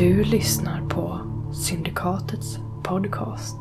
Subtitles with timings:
[0.00, 1.20] Du lyssnar på
[1.52, 3.56] Syndikatets podcast.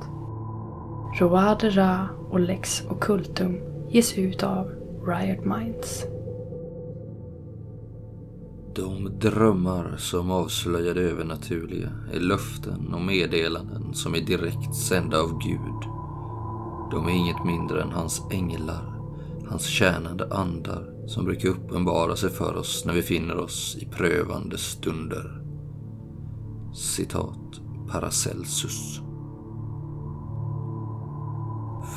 [1.19, 3.57] Roade Ra och Lex Occultum
[3.89, 4.71] ges ut av
[5.07, 6.05] Riot Minds.
[8.75, 15.39] De drömmar som avslöjar det övernaturliga är löften och meddelanden som är direkt sända av
[15.39, 15.81] Gud.
[16.91, 18.93] De är inget mindre än hans änglar,
[19.49, 24.57] hans tjänande andar som brukar uppenbara sig för oss när vi finner oss i prövande
[24.57, 25.38] stunder.
[26.73, 29.01] Citat Paracelsus.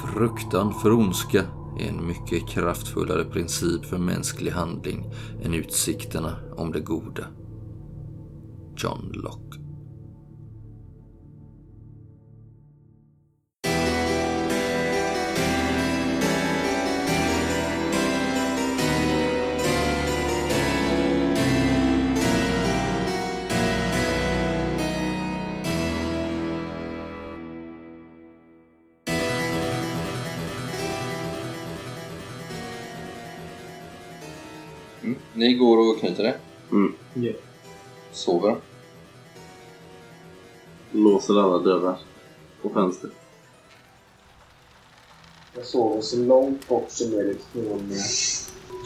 [0.05, 1.45] Fruktan för ondska
[1.79, 5.13] är en mycket kraftfullare princip för mänsklig handling
[5.43, 7.27] än utsikterna om det goda.
[8.77, 9.42] John Locke.
[35.43, 36.35] Ni går och knyter det?
[36.71, 36.95] Mm.
[37.15, 37.33] Ja.
[38.13, 38.57] Sover?
[40.93, 41.99] Låser alla dörrar
[42.63, 43.11] och fönster.
[45.55, 47.99] Jag sover så långt bort som möjligt från eh,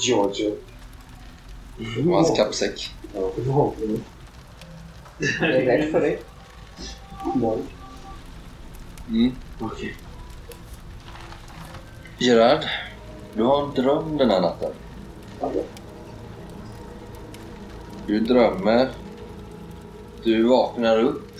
[0.01, 0.53] Georgia.
[2.07, 2.91] Och hans kappsäck?
[3.15, 3.31] Ja.
[5.41, 6.19] Jag är rädd för det.
[7.35, 7.67] Morgon.
[9.09, 9.33] Mm.
[9.61, 9.97] Okej.
[12.19, 12.65] Gerard,
[13.35, 14.73] du har en dröm den här natten.
[15.41, 15.63] Okay.
[18.07, 18.91] Du drömmer.
[20.23, 21.33] Du vaknar upp.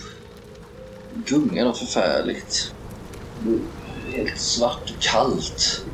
[1.25, 2.73] Gungar något förfärligt.
[3.43, 3.59] Du
[4.13, 5.85] är helt svart och kallt.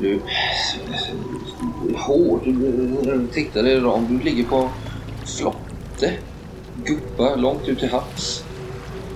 [0.00, 2.40] Du är hård.
[2.44, 2.52] Du,
[3.02, 4.18] du tittar dig om.
[4.18, 4.68] Du ligger på en
[5.26, 6.12] flotte.
[6.84, 8.44] Gubbar långt ut till havs.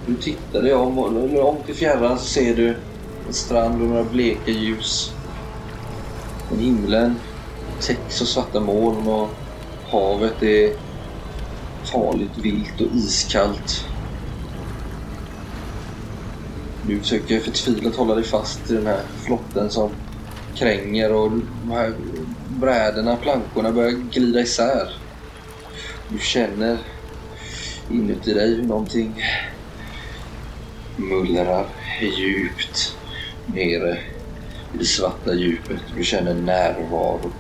[0.07, 2.69] Du tittar dig om och långt i fjärran så ser du
[3.27, 5.13] en strand och några bleka ljus.
[6.51, 7.15] Och himlen
[7.81, 9.29] täcks av svarta moln och
[9.93, 10.73] havet är
[11.85, 13.87] farligt vilt och iskallt.
[16.87, 19.91] Du försöker förtvivlat hålla dig fast i den här flotten som
[20.55, 21.95] kränger och de här
[22.49, 24.97] bräderna, plankorna börjar glida isär.
[26.09, 26.79] Du känner
[27.91, 29.25] inuti dig hur någonting
[30.97, 31.67] mullrar
[32.01, 32.97] djupt
[33.47, 33.99] nere
[34.75, 35.81] i det svarta djupet.
[35.97, 37.33] Du känner närvaro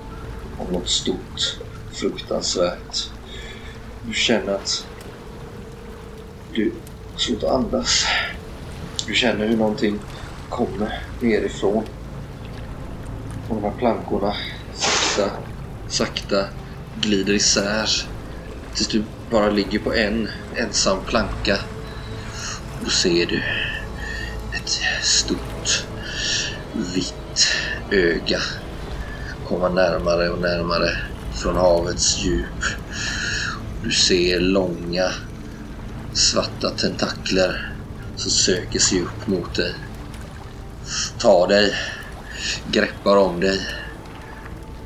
[0.60, 1.58] av något stort,
[1.92, 3.10] fruktansvärt.
[4.06, 4.86] Du känner att
[6.54, 6.72] du
[7.12, 8.04] har svårt att andas.
[9.06, 9.98] Du känner hur någonting
[10.48, 11.84] kommer nerifrån.
[13.48, 14.34] Och de här plankorna
[14.74, 15.30] sakta,
[15.88, 16.44] sakta
[17.00, 17.90] glider isär.
[18.74, 21.58] Tills du bara ligger på en ensam planka.
[22.84, 23.42] Då ser du
[24.52, 25.84] ett stort
[26.94, 27.46] vitt
[27.90, 28.40] öga
[29.48, 30.96] komma närmare och närmare
[31.34, 32.64] från havets djup.
[33.84, 35.10] Du ser långa
[36.12, 37.72] svarta tentakler
[38.16, 39.74] som söker sig upp mot dig.
[41.18, 41.74] Tar dig,
[42.70, 43.60] greppar om dig,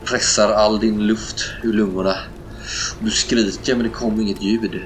[0.05, 2.17] pressar all din luft ur lungorna.
[3.01, 4.81] Du skriker men det kommer inget ljud.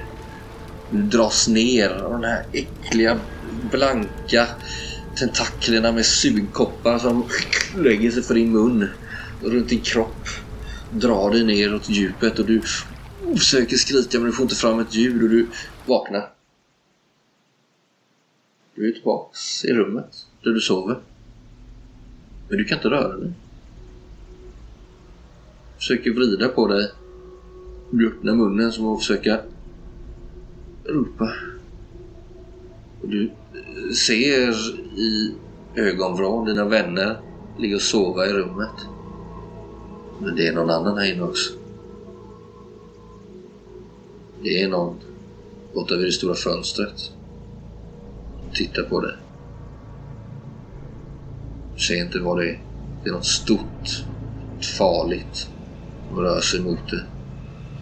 [0.91, 3.19] Du dras ner av de här äckliga,
[3.71, 4.47] blanka
[5.15, 7.25] tentaklerna med sugkoppar som
[7.77, 8.89] lägger sig för din mun
[9.43, 10.27] och runt din kropp.
[10.93, 12.61] Drar dig neråt djupet och du
[13.37, 15.47] försöker skrika men du får inte fram ett ljud och du
[15.85, 16.29] vaknar.
[18.75, 20.99] Du är tillbaks i rummet där du sover.
[22.49, 23.31] Men du kan inte röra dig.
[25.73, 26.91] Du försöker vrida på dig.
[27.91, 29.39] Du öppnar munnen som att försöka
[30.85, 31.33] ropa.
[33.01, 35.35] Och du eh, ser i
[35.75, 37.19] ögonvrån dina vänner
[37.59, 38.87] ligga och sova i rummet.
[40.21, 41.53] Men det är någon annan här inne också.
[44.43, 44.99] Det är någon
[45.73, 47.11] borta vid det stora fönstret.
[48.53, 49.15] Tittar på dig.
[51.75, 52.59] Du ser inte vad det är.
[53.03, 54.05] Det är något stort,
[54.77, 55.49] farligt
[56.07, 57.03] som rör sig mot dig.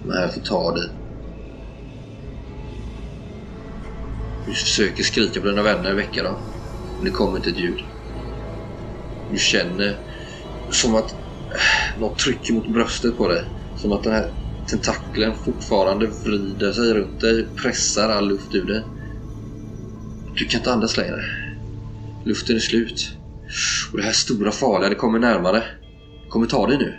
[0.02, 0.90] Som är här för att ta dig.
[4.46, 6.36] Du försöker skrika på dina vänner, väcka dem.
[6.96, 7.84] Men det kommer inte ett ljud.
[9.32, 9.98] Du känner
[10.72, 11.19] som att
[12.00, 13.44] något trycker mot bröstet på dig.
[13.78, 14.32] Som att den här
[14.68, 18.84] tentaklen fortfarande vrider sig runt dig, pressar all luft ur dig.
[20.36, 21.24] Du kan inte andas längre.
[22.24, 23.18] Luften är slut.
[23.92, 25.64] Och det här stora farliga, det kommer närmare.
[26.24, 26.98] Det kommer ta dig nu.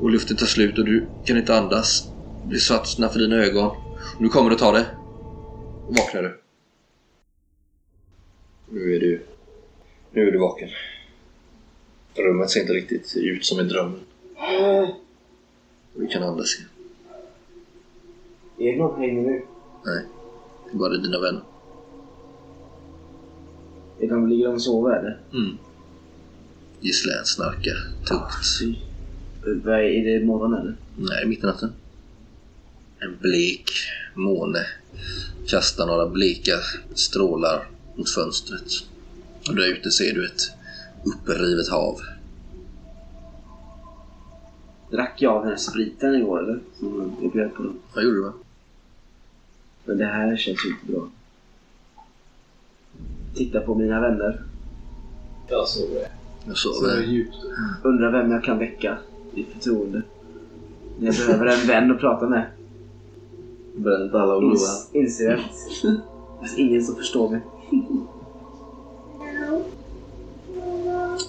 [0.00, 2.08] Och luften tar slut och du kan inte andas.
[2.42, 3.66] Det blir svart för dina ögon.
[4.16, 4.84] Och nu kommer det ta dig.
[5.88, 6.40] vaknar du.
[8.70, 9.26] Nu är du...
[10.12, 10.68] Nu är du vaken.
[12.14, 14.00] Rummet ser inte riktigt ut som en dröm.
[15.94, 16.68] Du kan andas igen.
[18.58, 19.42] Är det någon hänger nu?
[19.84, 20.04] Nej,
[20.64, 21.42] det är bara dina vänner.
[24.00, 25.20] Är de, ligger de och sover eller?
[25.32, 25.58] Mm.
[26.80, 27.76] Gislän snarkar
[28.06, 28.76] tungt.
[29.64, 30.76] Vad är det morgon eller?
[30.96, 31.72] Nej, mitt i natten.
[32.98, 33.70] En blek
[34.14, 34.66] måne
[35.46, 36.52] kastar några bleka
[36.94, 38.72] strålar mot fönstret.
[39.48, 40.40] Och där ute ser du ett
[41.04, 41.96] upprivet hav.
[44.90, 46.60] Drack jag av den här spriten igår eller?
[46.78, 47.62] Som jag bjöd på.
[47.94, 48.22] Vad gjorde du?
[48.22, 48.32] Va?
[49.84, 51.08] Men det här känns ju inte bra.
[53.34, 54.42] Titta på mina vänner.
[55.48, 56.08] Jag såg det.
[56.46, 57.02] Jag Så sover.
[57.02, 57.36] djupt.
[57.82, 58.98] Undrar vem jag kan väcka
[59.34, 60.02] i förtroende.
[60.98, 62.46] När jag behöver en vän att prata med.
[63.76, 67.40] Bränt alla och Ins, inser att det finns ingen som förstår mig.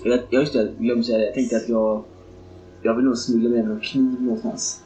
[0.04, 1.26] Jag, jag just det, jag glömde säga det.
[1.26, 2.04] Jag tänkte att jag...
[2.82, 4.82] Jag vill nog smuggla med mig en kniv någonstans.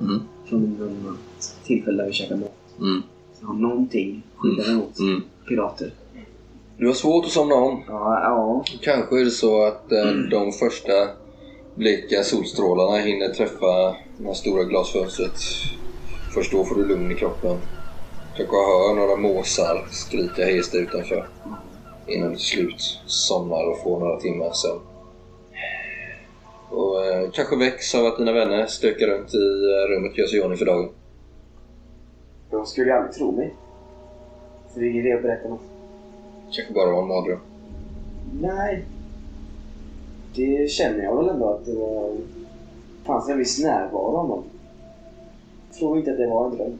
[0.00, 0.20] Mm.
[0.44, 1.18] Från någon
[1.64, 2.52] tillfälle där vi käkar mat.
[2.80, 3.02] Mm.
[3.40, 5.22] Så någonting skydda mig mot Mm.
[5.48, 5.92] pirater.
[6.78, 7.82] Du har svårt att somna om.
[7.88, 8.64] Ja, ja.
[8.82, 10.92] Kanske är det så att eh, de första
[11.74, 15.38] bleka solstrålarna hinner träffa det stora glasfönstret.
[16.34, 17.56] Först då får du lugn i kroppen.
[18.36, 21.28] Kanske hör några måsar skrika hejs där utanför.
[22.06, 24.80] Innan du till slut somnar och får några timmar sömn.
[26.70, 30.26] Och eh, kanske väcks av att dina vänner stökar runt i eh, rummet och gör
[30.26, 30.88] sig i ordning för dagen.
[32.50, 33.54] De skulle ju aldrig tro mig.
[34.68, 35.60] Så det är ingen idé att berätta något.
[36.52, 37.38] Kanske bara var en mardröm.
[38.40, 38.84] Nej.
[40.34, 42.16] Det känner jag väl ändå att det var...
[43.04, 44.44] fanns en viss närvaro av någon.
[45.68, 46.78] Jag tror inte att det var en dröm.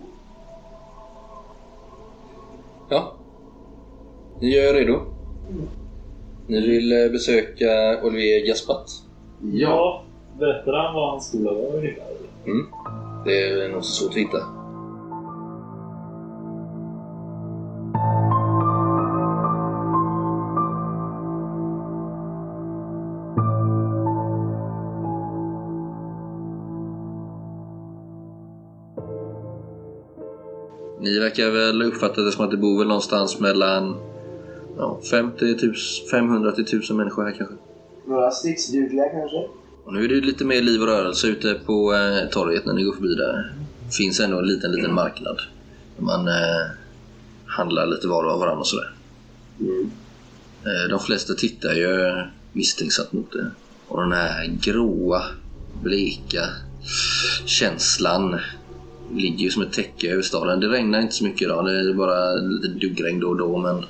[2.89, 3.13] Ja.
[4.41, 5.16] Ni gör er redo.
[6.47, 8.87] Ni vill eh, besöka Olivier Gaspat.
[9.53, 10.03] Ja,
[10.39, 12.05] berättade han vad hans skola var ungefär?
[12.47, 12.67] Mm.
[13.25, 14.39] Det är nog svårt att hitta.
[31.01, 33.97] Ni verkar väl uppfatta det som att det bor väl någonstans mellan
[34.77, 35.75] ja, 50 000,
[36.11, 37.55] 500 till 1000 människor här kanske.
[38.07, 39.49] Några stridsdugliga kanske?
[39.85, 42.73] Och nu är det ju lite mer liv och rörelse ute på eh, torget när
[42.75, 43.53] ni går förbi där.
[43.97, 45.41] finns ändå en liten, liten marknad.
[45.97, 46.67] Där man eh,
[47.47, 48.93] handlar lite var av varandra och sådär.
[50.65, 53.51] Eh, de flesta tittar ju misstänksamt mot det.
[53.89, 55.23] Och den här gråa,
[55.83, 56.45] bleka
[57.47, 58.41] känslan
[59.15, 60.61] ligger ju som ett täcke över staden.
[60.61, 61.65] Det regnar inte så mycket idag.
[61.65, 63.85] Det är bara lite duggregn då och då men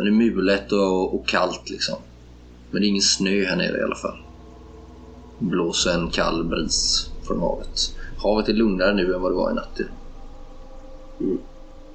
[0.00, 1.96] det är mulet och, och kallt liksom.
[2.70, 4.16] Men det är ingen snö här nere i alla fall
[5.42, 7.96] blåser en kall bris från havet.
[8.16, 9.80] Havet är lugnare nu än vad det var i natt.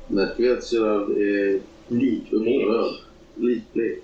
[0.08, 2.94] Märker vi att Gerard är likupprörd?
[3.36, 4.04] Likblek.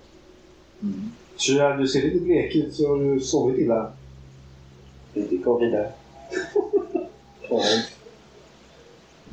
[1.36, 3.92] Så du ser lite blek ut så har du sovit illa.
[5.14, 5.92] Vi går vidare.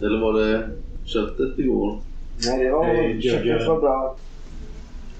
[0.00, 0.71] Eller var det
[1.05, 1.99] köttet igår?
[2.47, 2.87] Nej, det var...
[2.87, 4.17] Nej, köttet var bra.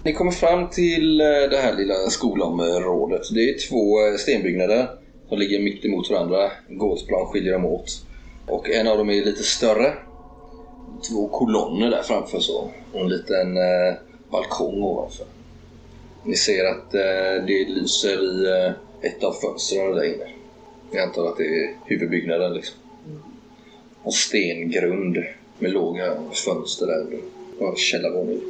[0.05, 3.23] Ni kommer fram till eh, det här lilla skolområdet.
[3.35, 4.89] Det är två eh, stenbyggnader
[5.29, 6.51] som ligger mitt emot varandra.
[6.69, 8.05] En gårdsplan skiljer dem åt.
[8.47, 9.95] Och en av dem är lite större.
[11.11, 12.71] Två kolonner där framför så.
[12.93, 13.95] Och en liten eh,
[14.31, 15.27] balkong ovanför.
[16.25, 18.73] Ni ser att eh, det lyser i eh,
[19.11, 20.29] ett av fönstren där inne.
[20.93, 22.77] Jag antar att det är huvudbyggnaden liksom.
[24.03, 25.25] Och stengrund
[25.59, 27.21] med låga fönster där under.
[27.59, 28.41] Och källarvåning.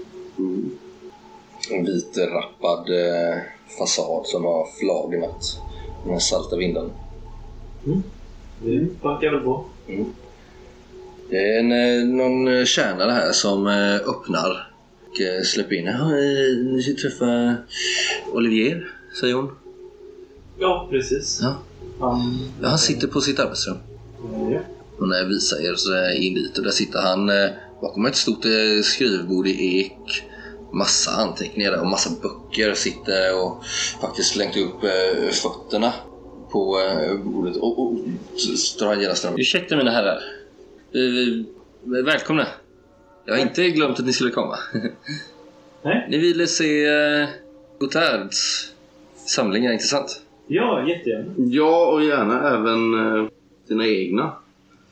[1.71, 3.39] En vit rappad eh,
[3.79, 5.61] fasad som har flagnat
[6.07, 6.91] här salta vindarna.
[8.63, 9.65] Vi bankar väl på.
[11.31, 14.73] Det är en, eh, någon eh, tjänare här som eh, öppnar
[15.11, 15.85] och släpper in.
[15.85, 16.09] Ja,
[16.75, 17.57] ni ska träffa
[18.33, 19.51] Olivier, säger hon.
[20.59, 21.39] Ja, precis.
[21.43, 21.57] Ja.
[22.01, 22.39] Han...
[22.63, 23.77] Ja, han sitter på sitt arbetsrum.
[24.53, 24.61] Ja.
[24.99, 27.31] Och när jag visar er så in dit och där sitter han
[27.81, 28.45] bakom ett stort
[28.83, 30.30] skrivbord i ek.
[30.73, 32.75] Massa anteckningar och massa böcker.
[32.75, 33.65] Sitter och
[34.01, 35.93] faktiskt slängt upp eh, fötterna
[36.51, 37.99] på eh, bordet och, och, och
[38.79, 39.35] drar genast fram.
[39.39, 40.23] Ursäkta mina herrar.
[40.95, 41.45] Eh,
[42.05, 42.47] välkomna.
[43.25, 44.59] Jag har inte glömt att ni skulle komma.
[45.83, 46.07] Nej.
[46.11, 46.87] Ni ville se
[47.79, 48.73] Gotards
[49.27, 50.23] samlingar, inte sant?
[50.47, 51.33] Ja, jättegärna.
[51.37, 53.31] Ja, och gärna även
[53.69, 54.33] sina egna.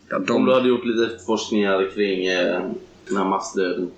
[0.08, 2.26] Ja, Om du hade gjort lite forskningar kring
[3.08, 3.90] Den här massdöden.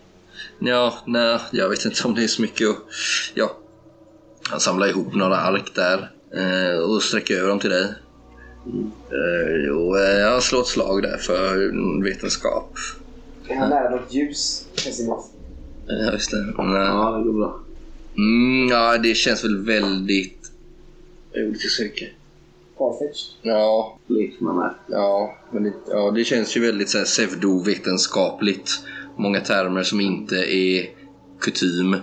[0.59, 2.77] Ja, nej, jag vet inte om det är så mycket att...
[3.35, 3.57] Ja,
[4.51, 7.95] han samlar ihop några ark där eh, och sträcker över dem till dig.
[9.11, 12.75] Eh, jo, eh, jag slår ett slag där för vetenskap.
[13.49, 15.29] Är han nära något ljus med sin mask?
[15.87, 16.55] Ja, just det.
[16.57, 17.61] Men, eh, Ja, det går bra.
[18.17, 20.51] Mm, ja, det känns väl väldigt...
[21.35, 22.13] Olika söker.
[22.79, 23.35] Farfetched?
[23.43, 28.71] Ja, Lekman ja, men det, ja, det känns ju väldigt så här pseudovetenskapligt.
[29.21, 30.87] Många termer som inte är
[31.41, 31.97] kutym.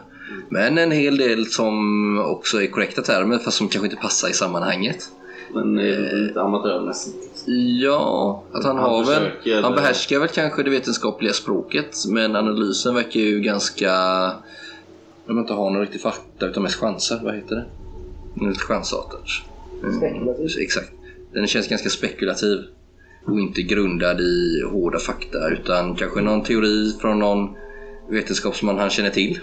[0.50, 4.34] Men en hel del som också är korrekta termer fast som kanske inte passar i
[4.34, 5.10] sammanhanget.
[5.54, 7.44] Men eh, lite amatörmässigt.
[7.82, 9.64] Ja, att han, Han har väl...
[9.64, 13.92] Han behärskar väl kanske det vetenskapliga språket men analysen verkar ju ganska...
[15.28, 17.20] De inte har någon riktig fakta utan mest chanser.
[17.24, 17.66] Vad heter det?
[18.48, 19.26] Lite chansartat.
[19.84, 20.60] Mm, Spekulativ.
[20.60, 20.92] Exakt.
[21.34, 22.64] Den känns ganska spekulativ
[23.26, 27.56] och inte grundad i hårda fakta utan kanske någon teori från någon
[28.10, 29.40] vetenskapsman han känner till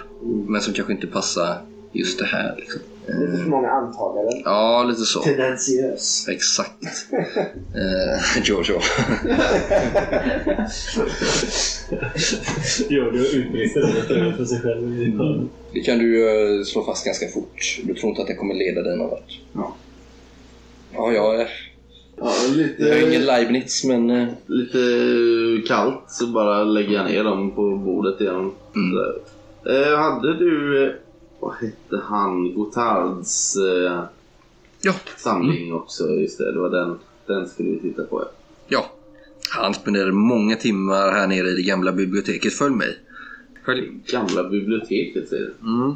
[0.48, 1.58] men som kanske inte passar
[1.92, 2.54] just det här.
[2.56, 2.80] Liksom.
[3.06, 4.42] Lite för många antaganden.
[4.44, 5.22] Ja, lite så.
[5.22, 6.28] Tendentiös.
[6.28, 6.82] Exakt.
[7.74, 8.80] eh, Jojo.
[12.88, 15.50] Giorgio utbrister för sig själv i hörnet.
[15.72, 16.28] Det kan du
[16.58, 17.80] eh, slå fast ganska fort.
[17.84, 19.40] Du tror inte att det kommer leda dig någon vart.
[19.52, 19.76] Ja.
[20.92, 21.48] Ja, jag
[22.16, 22.32] Ja,
[22.78, 24.10] jag är ingen lite, Leibniz men...
[24.10, 24.78] eh, lite
[25.68, 28.50] kallt så bara lägger jag ner dem på bordet igen.
[28.74, 28.98] Mm.
[29.66, 30.92] Eh, hade du, eh,
[31.40, 34.02] vad hette han, Gotards eh,
[34.82, 34.92] Ja.
[35.16, 36.08] samling också?
[36.08, 38.20] Just det, det var den, den skulle vi titta på.
[38.22, 38.28] Ja.
[38.68, 38.90] Ja.
[39.50, 42.52] Han spenderade många timmar här nere i det gamla biblioteket.
[42.52, 42.98] Följ mig.
[43.64, 43.90] Följ.
[44.06, 45.68] Gamla biblioteket säger du?
[45.68, 45.94] Mm.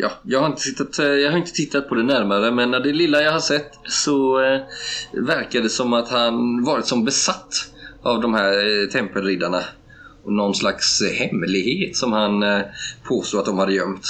[0.00, 2.92] Ja, jag har, inte tittat, eh, jag har inte tittat på det närmare men det
[2.92, 4.60] lilla jag har sett så eh,
[5.12, 7.70] verkar det som att han varit som besatt
[8.02, 9.62] av de här eh, tempelriddarna.
[10.24, 12.60] Och någon slags eh, hemlighet som han eh,
[13.04, 14.06] påstår att de hade gömt.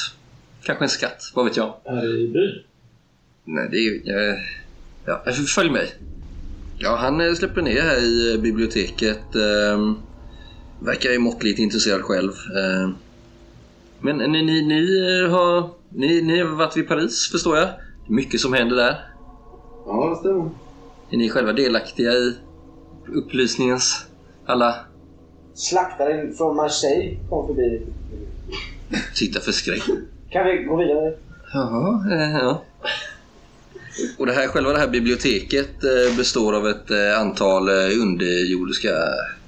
[0.62, 1.74] Kanske en skatt, vad vet jag.
[1.84, 2.62] Här i byn.
[3.44, 4.02] Nej, det är ju...
[4.06, 4.38] Eh,
[5.06, 5.94] ja, följ mig.
[6.78, 9.34] Ja, han släpper ner här i biblioteket.
[9.34, 9.94] Eh,
[10.80, 12.32] verkar ju måttligt intresserad själv.
[14.00, 14.80] Men ni, ni, ni,
[15.24, 17.68] eh, har, ni, ni har varit vid Paris, förstår jag.
[18.08, 18.96] Mycket som händer där.
[19.86, 20.50] Ja, det stämmer.
[21.10, 22.34] Är ni själva delaktiga i
[23.14, 24.06] upplysningens
[24.46, 24.74] alla...
[25.54, 27.82] Slaktaren från Marseille kom förbi.
[29.14, 29.86] Titta förskräckt.
[30.30, 31.14] Kan vi gå vidare?
[31.52, 32.62] Jaha, eh, ja.
[34.18, 37.68] Och det här, själva det här biblioteket eh, består av ett antal
[38.02, 38.90] underjordiska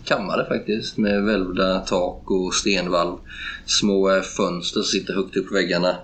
[0.05, 3.17] kammare faktiskt med välvda tak och stenvalv.
[3.67, 5.97] Små eh, fönster som sitter högt upp på väggarna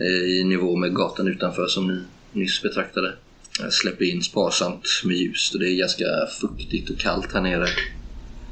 [0.00, 2.00] eh, i nivå med gatan utanför som ni
[2.32, 3.12] nyss betraktade.
[3.60, 6.04] Jag släpper in sparsamt med ljus och det är ganska
[6.40, 7.66] fuktigt och kallt här nere.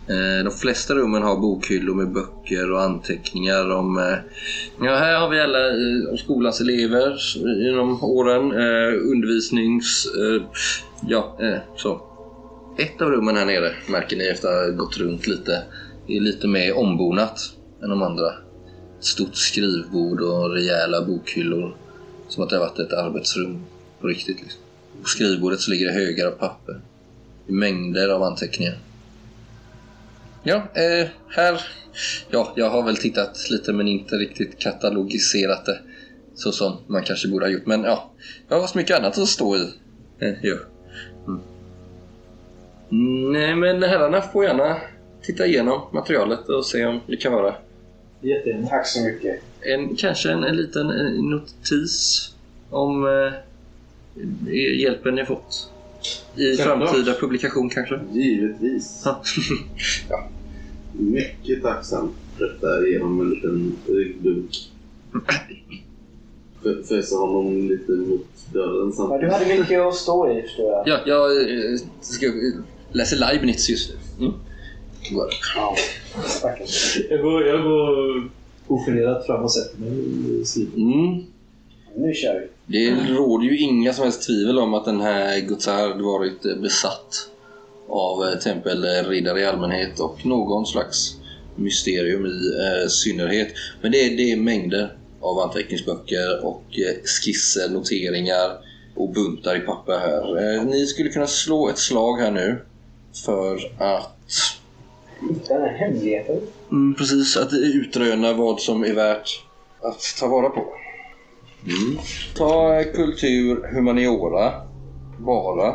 [0.09, 3.99] Eh, De flesta rummen har bokhyllor med böcker och anteckningar om...
[3.99, 4.15] eh,
[4.87, 7.17] Ja, här har vi alla eh, om skolans elever
[7.65, 8.53] genom åren.
[8.53, 10.07] eh, Undervisnings...
[10.07, 10.43] eh,
[11.09, 12.03] Ja, eh, så.
[12.77, 15.63] Ett av rummen här nere märker ni efter att ha gått runt lite
[16.09, 17.41] är lite mer ombonat
[17.83, 18.29] än de andra.
[18.99, 21.77] Ett stort skrivbord och rejäla bokhyllor.
[22.29, 23.65] Som att det har varit ett arbetsrum
[24.01, 24.41] på riktigt.
[24.41, 24.61] Liksom.
[25.03, 26.81] På skrivbordet så ligger det högar av papper.
[27.47, 28.79] Mängder av anteckningar.
[30.43, 31.61] Ja, eh, här...
[32.31, 35.81] Ja, jag har väl tittat lite men inte riktigt katalogiserat det
[36.35, 37.67] så som man kanske borde ha gjort.
[37.67, 38.13] Men ja,
[38.49, 39.73] jag har så mycket annat att stå i.
[40.19, 40.57] Eh, ja.
[43.33, 44.77] Nej, men herrarna får gärna
[45.23, 47.55] titta igenom materialet och se om det kan vara
[48.21, 48.67] Jättegärna.
[48.69, 49.41] Tack så mycket.
[49.61, 52.31] en, kanske en, en liten eh, notis
[52.71, 55.69] om eh, hjälpen ni fått.
[56.37, 56.91] I Självklart.
[56.91, 58.01] framtida publikation kanske.
[58.13, 59.03] Givetvis.
[60.09, 60.29] Ja.
[60.93, 62.15] Mycket tacksam.
[62.39, 64.71] Detta genom en liten ryggdunk.
[66.65, 69.33] F- Föser honom lite mot dörren Ja, du samtidigt.
[69.33, 70.83] hade mycket att stå i förstår jag.
[70.89, 72.27] Ja, jag eh, ska,
[72.93, 74.27] läser Leibniz just nu.
[74.27, 74.39] Mm.
[75.11, 75.29] Går.
[75.57, 75.77] Ja.
[76.27, 76.99] Stackars.
[77.11, 78.31] Jag går, jag går
[78.67, 79.91] ogenerat fram och sätter mig
[80.41, 80.77] i skrivbordet.
[80.79, 81.25] Mm.
[81.97, 82.49] Nu kör vi.
[82.67, 87.29] Det råder ju inga som helst tvivel om att den här Gotthard varit besatt
[87.89, 91.17] av eh, tempelriddare i allmänhet och någon slags
[91.57, 93.49] mysterium i eh, synnerhet.
[93.83, 98.59] Men det är, det är mängder av anteckningsböcker och eh, skisser, noteringar
[98.95, 100.57] och buntar i papper här.
[100.57, 102.65] Eh, ni skulle kunna slå ett slag här nu
[103.25, 104.09] för att
[105.49, 106.41] Den här hemligheten.
[106.71, 109.45] Mm, precis, att utröna vad som är värt
[109.81, 110.65] att ta vara på.
[112.37, 114.53] Ta eh, kultur, humaniora,
[115.19, 115.75] bara.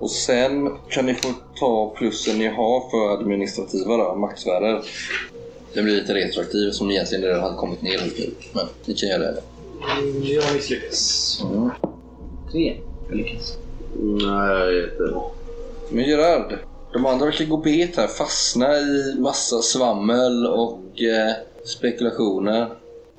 [0.00, 1.28] Och sen kan ni få
[1.60, 4.82] ta plussen ni har för administrativa då, maktsfärer.
[5.74, 8.30] Den blir lite retroaktiv som egentligen redan hade kommit ner lite nu.
[8.54, 9.42] Men ni kan göra det.
[9.98, 11.40] Mm, Jag misslyckas.
[11.50, 11.70] Mm.
[12.52, 12.76] Tre.
[13.08, 13.56] Jag lyckas.
[14.00, 15.20] Nej, jag vet inte.
[15.90, 16.58] Men Gerard,
[16.92, 18.06] de andra verkar gå bet här.
[18.06, 21.32] Fastna i massa svammel och eh,
[21.64, 22.68] spekulationer.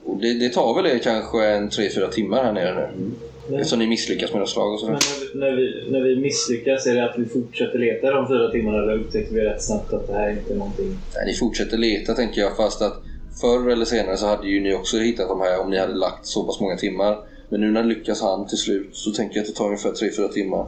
[0.05, 3.11] Och det, det tar väl det kanske en 3-4 timmar här nere nu.
[3.49, 5.35] Men, Eftersom ni misslyckas med era slag och men sådär.
[5.35, 8.93] när, vi, när vi misslyckas, är det att vi fortsätter leta de fyra timmarna eller
[8.93, 10.97] upptäcker vi rätt snabbt att det här inte är någonting?
[11.15, 13.01] Nej, ni fortsätter leta tänker jag fast att
[13.41, 16.25] förr eller senare så hade ju ni också hittat de här om ni hade lagt
[16.25, 17.17] så pass många timmar.
[17.49, 20.27] Men nu när lyckas han till slut så tänker jag att det tar ungefär 3-4
[20.27, 20.67] timmar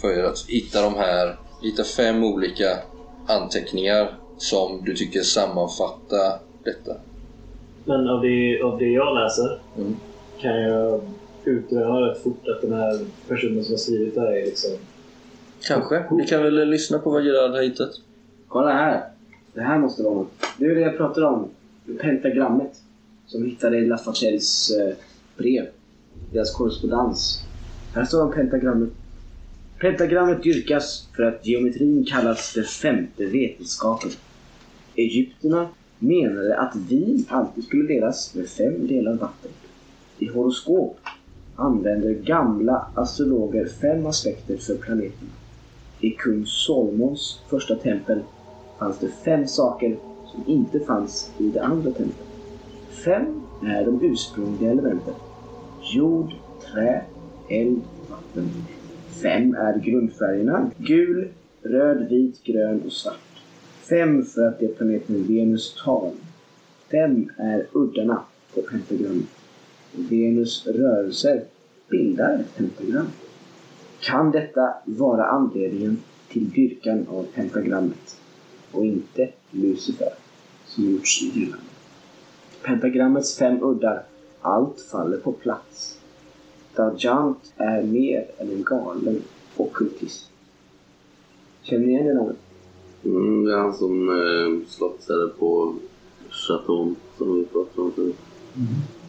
[0.00, 2.78] för er att hitta de här, hitta fem olika
[3.26, 6.96] anteckningar som du tycker sammanfattar detta.
[7.84, 9.96] Men av det, av det jag läser Mm.
[10.40, 11.00] kan jag
[11.44, 12.98] utröna rätt fort att den här
[13.28, 14.70] personen som har skrivit det här är liksom...
[15.60, 16.04] Kanske.
[16.10, 17.90] Ni kan väl lyssna på vad Gerard har hittat?
[18.48, 19.04] Kolla här.
[19.54, 20.30] Det här måste vara något.
[20.58, 21.48] Det är det jag pratar om.
[22.00, 22.72] Pentagrammet.
[23.26, 24.94] Som vi hittade i Lafatelles eh,
[25.36, 25.66] brev.
[26.32, 27.42] Deras korrespondens.
[27.94, 28.90] Här står om pentagrammet.
[29.80, 34.10] Pentagrammet dyrkas för att geometrin kallas den femte vetenskapen.
[34.94, 35.68] Egypterna
[35.98, 39.50] menade att vin alltid skulle delas med fem delar vatten.
[40.18, 40.98] I horoskop
[41.56, 45.30] använder gamla astrologer fem aspekter för planeterna.
[46.00, 48.20] I kung Solomons första tempel
[48.78, 52.26] fanns det fem saker som inte fanns i det andra templet.
[53.04, 55.14] Fem är de ursprungliga elementen.
[55.82, 56.34] Jord,
[56.72, 57.04] trä,
[57.48, 57.80] eld,
[58.10, 58.50] vatten.
[59.22, 60.70] Fem är grundfärgerna.
[60.78, 61.28] Gul,
[61.62, 63.42] röd, vit, grön och svart.
[63.88, 66.12] Fem för att det är planeten Venus tal.
[66.90, 68.22] Fem är uddarna
[68.54, 69.28] på pentagrammet.
[69.92, 71.42] Venus rörelser
[71.90, 73.06] bildar ett pentagram.
[74.00, 78.20] Kan detta vara anledningen till dyrkan av pentagrammet
[78.72, 80.12] och inte Lucifer
[80.66, 81.64] som gjorts gällande?
[82.62, 84.02] Pentagrammets fem uddar,
[84.40, 86.00] allt faller på plats.
[86.76, 89.22] Darjant är mer än en galen
[89.56, 90.30] ockultist.
[91.62, 92.36] Känner ni igen det namnet?
[93.04, 95.74] Mm, det är han som eh, slottsherre på
[96.30, 98.16] Chateau som vi pratade om förut.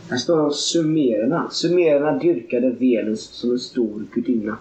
[0.10, 1.50] Här står om sumererna.
[1.52, 4.58] Sumererna dyrkade Venus som en stor gudinna.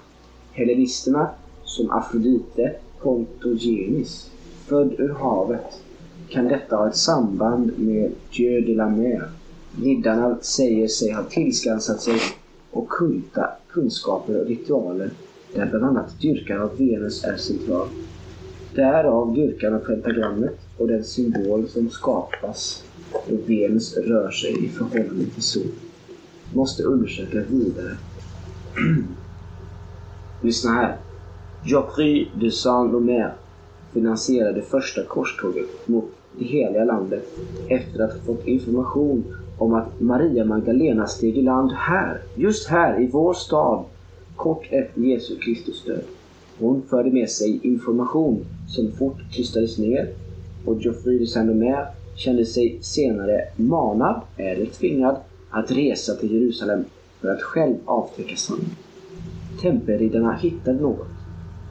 [0.52, 1.28] Hellenisterna
[1.64, 4.30] som Afrodite Pontogenis,
[4.66, 5.80] född ur havet.
[6.28, 9.30] Kan detta ha ett samband med Dieu de la mer?
[9.82, 12.20] Riddarna säger sig ha tillskansat sig
[12.78, 15.10] ockulta kunskaper och ritualer
[15.54, 17.88] där bland annat dyrkan av Venus är central.
[18.74, 22.84] Därav dyrkan av pentagrammet och den symbol som skapas
[23.28, 25.66] då Venus rör sig i förhållande till sol.
[26.54, 27.96] Måste undersöka vidare.
[30.40, 30.96] Lyssna här.
[31.64, 33.34] Geoffrey de Saint-Lomer
[33.92, 37.28] finansierade första korståget mot det heliga landet
[37.68, 39.24] efter att ha fått information
[39.58, 43.84] om att Maria Magdalena steg i land här, just här i vår stad,
[44.36, 46.02] kort efter Jesu Kristus död.
[46.58, 50.10] Hon förde med sig information som fort tystades ner
[50.64, 55.16] och Geoffrey de Saint-Omer kände sig senare manad eller tvingad
[55.50, 56.84] att resa till Jerusalem
[57.20, 58.70] för att själv avtäcka sanningen.
[59.60, 61.08] Tempelriddarna hittade något.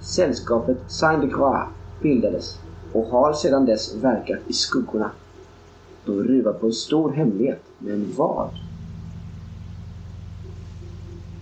[0.01, 1.67] Sällskapet Saint de Croix
[2.01, 2.59] bildades
[2.93, 5.11] och har sedan dess verkat i skuggorna.
[6.05, 8.49] De ruvar på en stor hemlighet, men vad?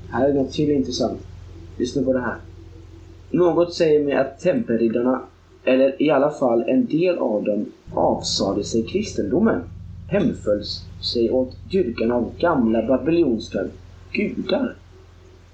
[0.09, 1.21] Här är något till intressant.
[1.77, 2.37] Lyssna på det här.
[3.29, 5.21] Något säger mig att tempelriddarna,
[5.63, 9.61] eller i alla fall en del av dem, avsade sig kristendomen,
[10.07, 10.63] hemföll
[11.01, 13.67] sig åt dyrkan av gamla babyloniska
[14.11, 14.75] gudar.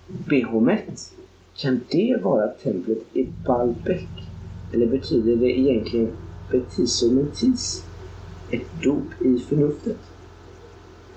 [0.08, 1.14] Behomet,
[1.58, 4.10] kan det vara templet i Baalbek?
[4.74, 6.12] Eller betyder det egentligen
[6.52, 7.89] betisomentis?
[8.52, 9.98] Ett dop i förnuftet?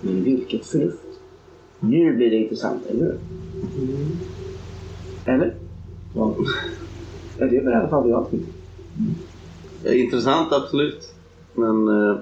[0.01, 0.99] Men vilket förnuft?
[1.81, 3.19] Nu blir det intressant, eller hur?
[5.25, 5.55] Eller?
[6.15, 6.35] Ja.
[7.39, 8.53] Ja, det är väl i alla fall vad jag tycker.
[9.85, 11.15] Eh, Intressant, absolut.
[11.55, 12.17] Men eh,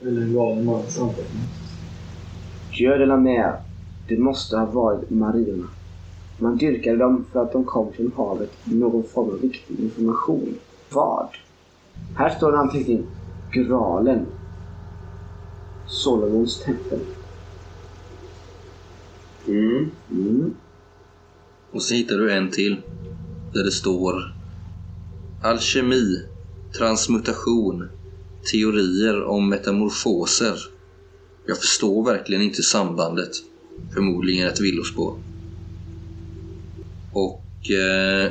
[0.00, 1.00] Eller en galen mans.
[2.76, 3.52] Dieu de mer.
[4.08, 5.66] Det måste ha varit mariorna.
[6.38, 10.54] Man dyrkade dem för att de kom från havet med någon form av viktig information.
[10.90, 11.28] Vad?
[12.16, 13.06] Här står en anteckning.
[13.52, 14.26] Graalen.
[15.88, 17.00] Solomons tempel.
[19.46, 20.54] mm, Mm.
[21.70, 22.76] Och så hittar du en till.
[23.52, 24.34] Där det står
[25.42, 26.22] Alkemi,
[26.78, 27.88] transmutation,
[28.52, 30.58] teorier om metamorfoser.
[31.46, 33.30] Jag förstår verkligen inte sambandet.
[33.94, 35.14] Förmodligen ett villospår.
[37.12, 38.30] Och eh,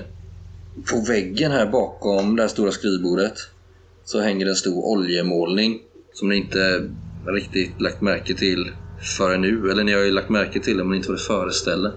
[0.92, 3.38] på väggen här bakom det här stora skrivbordet
[4.06, 5.82] så hänger en stor oljemålning
[6.14, 6.90] som det inte
[7.34, 8.72] riktigt lagt märke till
[9.18, 9.72] förrän nu.
[9.72, 11.92] Eller ni har ju lagt märke till det men inte vad det föreställer.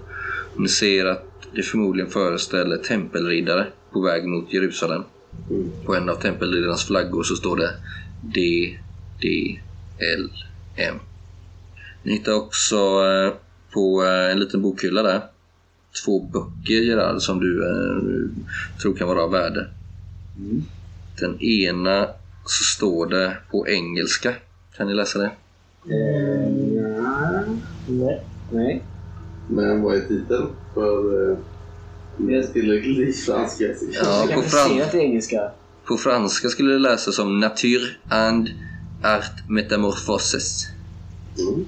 [0.57, 5.03] Ni ser att det förmodligen föreställer tempelriddare på väg mot Jerusalem.
[5.85, 7.69] På en av tempelriddarnas flaggor så står det
[8.21, 8.77] D,
[9.21, 9.59] D,
[9.97, 10.29] L,
[10.75, 10.95] M.
[12.03, 13.33] Ni hittar också eh,
[13.73, 15.21] på eh, en liten bokhylla där
[16.05, 18.43] två böcker Gerard som du eh,
[18.81, 19.67] tror kan vara av värde.
[21.19, 22.07] Den ena
[22.45, 24.33] så står det på engelska.
[24.77, 25.31] Kan ni läsa det?
[25.89, 27.43] Eh, ja.
[27.87, 28.23] Nej.
[28.51, 28.83] Nej.
[29.49, 30.47] Men vad är titeln?
[30.73, 31.37] För eh,
[32.17, 33.63] Det- tillräckligt i franska.
[34.03, 35.51] Ja, på, fran-
[35.85, 38.49] på franska skulle det läsas som Nature and
[39.03, 40.65] Art Metamorphoses.
[41.39, 41.65] Mm.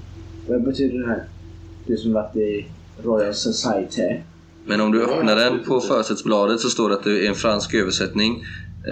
[0.48, 1.24] Vad betyder det här?
[1.88, 2.66] Du som varit i
[3.04, 4.20] Royal Society.
[4.66, 7.74] Men om du öppnar den på försättsbladet så står det att det är en fransk
[7.74, 8.44] översättning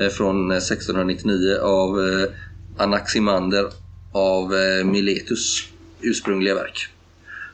[0.01, 2.29] eh, från eh, 1699 av eh,
[2.77, 3.65] Anaximander
[4.11, 5.69] av eh, Miletus
[6.01, 6.87] ursprungliga verk.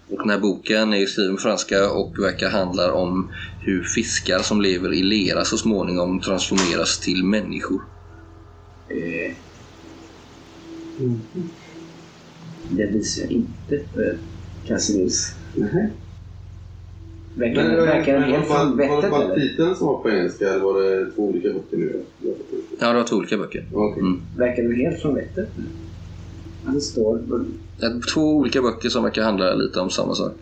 [0.09, 4.39] Och den här boken är ju skriven på franska och verkar handla om hur fiskar
[4.39, 7.81] som lever i lera så småningom transformeras till människor.
[8.89, 9.33] Eh.
[12.69, 14.17] Det visar jag inte för
[14.67, 15.11] Casimir.
[15.55, 15.89] Nej.
[17.35, 19.35] Verkar, den helt var, från var det vettet bara eller?
[19.35, 22.03] titeln som var på engelska eller var det två olika böcker nu?
[22.79, 23.65] Ja, det var två olika böcker.
[23.73, 24.01] Okej.
[24.01, 24.21] Mm.
[24.37, 25.49] Verkar den helt från vettet?
[26.73, 27.19] Det står
[27.79, 30.33] Det är två olika böcker som verkar handla lite om samma sak.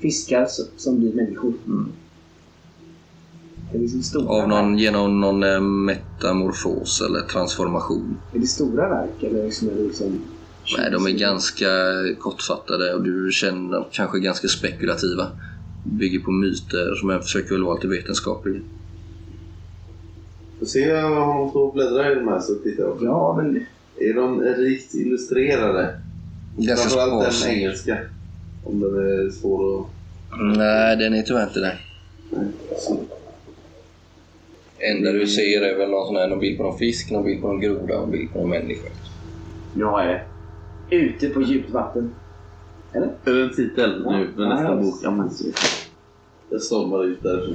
[0.00, 1.52] fiskar som- blir människor.
[1.66, 1.88] Mm.
[3.72, 8.16] Det är liksom Av någon, genom någon eh, metamorfos eller transformation.
[8.34, 10.20] Är det stora verk eller liksom, är det liksom...
[10.78, 11.66] Nej, de är ganska
[12.18, 15.26] kortfattade och du känner kanske ganska spekulativa.
[15.82, 18.62] Bygger på myter men försöker väl vara lite vetenskaplig.
[20.58, 22.98] Får se om hon får bläddra i de här så tittar jag.
[23.00, 23.66] Ja, men
[24.00, 26.00] Är de rikt illustrerade?
[26.56, 27.98] Ganska Framförallt den engelska.
[28.64, 29.86] Om den är svår att...
[30.56, 31.78] Nej, den är tyvärr inte det.
[32.78, 32.98] Så.
[34.78, 37.40] enda du ser är väl någon, sån här, någon bild på någon fisk, någon bild
[37.40, 38.88] på någon groda och en bild på någon människa.
[39.74, 40.22] jag det.
[40.96, 42.14] Ute på djupt vatten.
[42.92, 43.08] Eller?
[43.24, 44.94] Är det en titel nu med Ja, nästa bok?
[45.02, 45.44] Ja, men så.
[46.50, 47.54] Jag stormar ut där.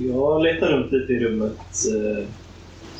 [0.00, 1.58] Jag letar runt lite i rummet.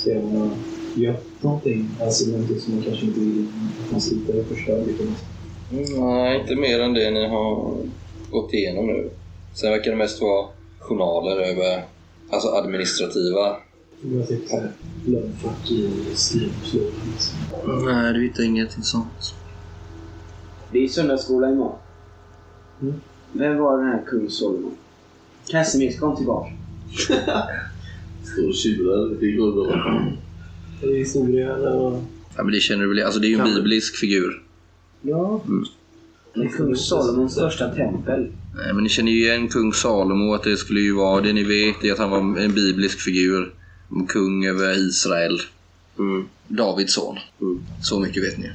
[0.05, 1.89] Ser om jag gömt någonting.
[2.01, 3.49] Alltså någonting som man kanske inte vill
[3.85, 5.05] att man sliter och förstör lite.
[6.01, 7.77] Nej, inte mer än det ni har
[8.31, 9.11] gått igenom nu.
[9.55, 11.85] Sen verkar det mest vara journaler över
[12.31, 13.57] alltså administrativa.
[14.03, 14.73] Jag typ såhär
[15.07, 15.89] lönnfack i.
[16.09, 16.41] Liksom.
[17.85, 19.35] Nej, du hittar ingenting sånt.
[20.73, 21.79] Det är söndagsskola imorgon.
[22.83, 22.95] Mm.
[23.33, 24.77] Vem var den här kung Solomon?
[25.51, 26.51] Casimir kom tillbaka.
[28.39, 29.21] Står och tjurar.
[29.21, 30.13] Det går bra.
[30.81, 32.03] Det är historia och...
[32.37, 34.43] Ja, men det känner du väl Alltså det är ju en Kan biblisk figur.
[35.03, 35.43] Ja.
[35.47, 35.65] Mm.
[36.35, 38.33] Det är kung Solomons första tempel.
[38.57, 41.43] Nej, men ni känner ju igen kung Salomo, att det skulle ju vara det ni
[41.43, 43.55] vet är att han var en biblisk figur.
[43.91, 45.41] En kung över Israel.
[45.99, 46.29] Mm.
[46.49, 47.19] Davids son.
[47.41, 47.63] Mm.
[47.83, 48.51] Så mycket vet ni.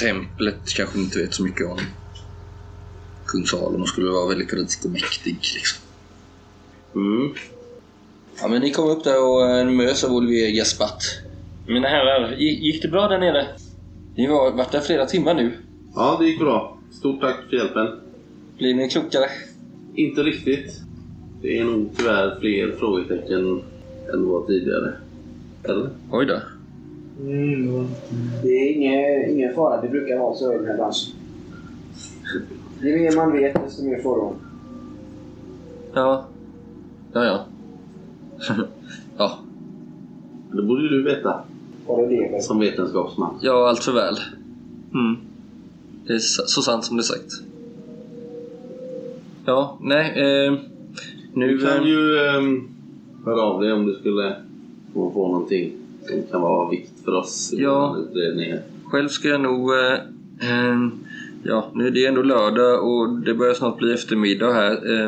[0.00, 1.80] Templet kanske ni inte vet så mycket om.
[3.26, 5.82] Kung Salomo skulle vara väldigt rik och mäktig liksom.
[6.94, 7.34] Mm.
[8.42, 11.02] Ja, men ni kom upp där och eh, möts av Olivier Gaspat.
[11.66, 13.46] Mina herrar, gi- gick det bra där nere?
[14.16, 15.52] Ni har varit där flera timmar nu.
[15.94, 16.78] Ja, det gick bra.
[16.92, 17.86] Stort tack för hjälpen.
[18.58, 19.26] Blir ni klokare?
[19.94, 20.80] Inte riktigt.
[21.42, 23.62] Det är nog tyvärr fler frågetecken
[24.12, 24.92] än var tidigare.
[25.64, 25.90] Eller?
[26.10, 26.40] Oj då.
[27.20, 27.86] Mm,
[28.42, 29.80] Det är ingen, ingen fara.
[29.82, 31.12] Det brukar vara så i den här branschen.
[32.82, 34.34] Ju mer man vet, desto mer får man.
[35.94, 36.26] Ja.
[37.12, 37.46] Ja, ja.
[39.16, 39.38] ja.
[40.52, 41.40] Det borde ju du veta
[41.86, 42.40] Och det lever.
[42.40, 43.34] som vetenskapsman.
[43.42, 44.16] Ja, allt för väl.
[44.94, 45.16] Mm.
[46.06, 47.32] Det är så sant som det är sagt.
[49.44, 50.10] Ja, nej.
[50.10, 50.52] Eh,
[51.32, 51.48] nu...
[51.48, 52.68] Du kan eh, ju um,
[53.24, 54.36] höra av dig om du skulle
[54.94, 55.72] få få någonting
[56.08, 57.94] som kan vara av vikt för oss i Ja.
[57.96, 58.54] vår utredning.
[58.84, 59.70] Själv ska jag nog...
[59.72, 59.92] Eh,
[60.50, 60.88] eh,
[61.42, 65.06] ja, nu är det ändå lördag och det börjar snart bli eftermiddag här.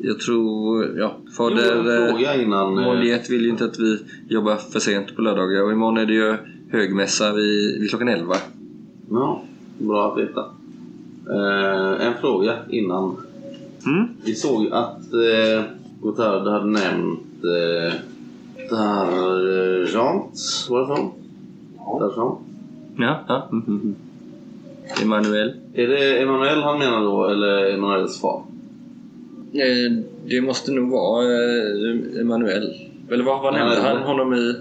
[0.00, 0.98] Eh, jag tror...
[0.98, 1.88] Ja, fader...
[1.88, 5.98] Eh, eh, Moliet vill ju inte att vi jobbar för sent på lördagar och imorgon
[5.98, 6.36] är det ju
[6.70, 8.34] högmässa vid, vid klockan 11.
[9.10, 9.42] Ja,
[9.78, 10.40] bra att veta.
[11.30, 13.16] Eh, en fråga innan.
[13.86, 14.08] Mm.
[14.24, 15.64] Vi såg att eh,
[16.00, 17.94] Gotthard hade nämnt eh,
[18.70, 20.66] Dargent.
[20.70, 21.12] Var det så?
[22.00, 22.38] Dargent.
[22.96, 23.48] Ja, ja.
[23.52, 23.94] Mm, mm, mm.
[25.02, 25.52] Emanuel.
[25.74, 28.42] Är det Emanuel han menar då, eller Emanuels far?
[29.54, 29.92] Eh,
[30.26, 32.74] det måste nog vara eh, Emanuel.
[33.10, 34.54] Eller vad, vad Ja, nämnde han honom i?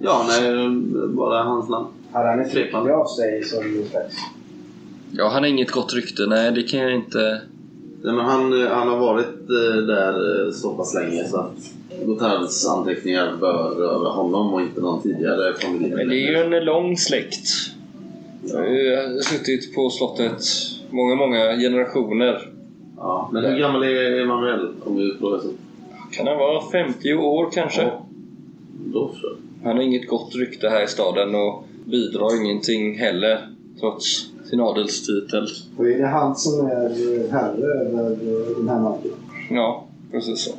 [0.00, 0.68] Ja, nej,
[1.08, 1.86] bara hans namn.
[2.12, 2.82] Hade han Svepan.
[2.84, 4.16] rykte av sig som slags...
[5.12, 6.26] Ja, han har inget gott rykte.
[6.26, 7.40] Nej, det kan jag inte...
[8.02, 11.56] Nej, men han, han har varit eh, där så pass länge så att
[12.06, 15.94] Gotards anteckningar bör röra honom och inte någon tidigare familj.
[15.94, 17.46] Men det är ju en lång släkt.
[18.42, 20.42] Jag har suttit på slottet
[20.90, 22.48] många, många generationer.
[23.04, 25.48] Ja, men hur gammal är Emanuel om vi frågar så?
[26.12, 27.82] Kan han vara 50 år kanske?
[27.82, 28.06] Ja.
[28.92, 29.26] Då så.
[29.64, 33.48] Han har inget gott rykte här i staden och bidrar ingenting heller
[33.80, 35.46] trots sin adelstitel.
[35.76, 38.16] Och är det han som är herre över
[38.56, 39.10] den här marken?
[39.50, 40.50] Ja, precis så.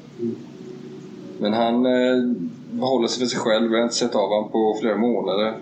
[1.39, 2.35] Men han eh,
[2.79, 3.71] håller sig för sig själv.
[3.71, 5.53] Jag har inte sett av honom på flera månader.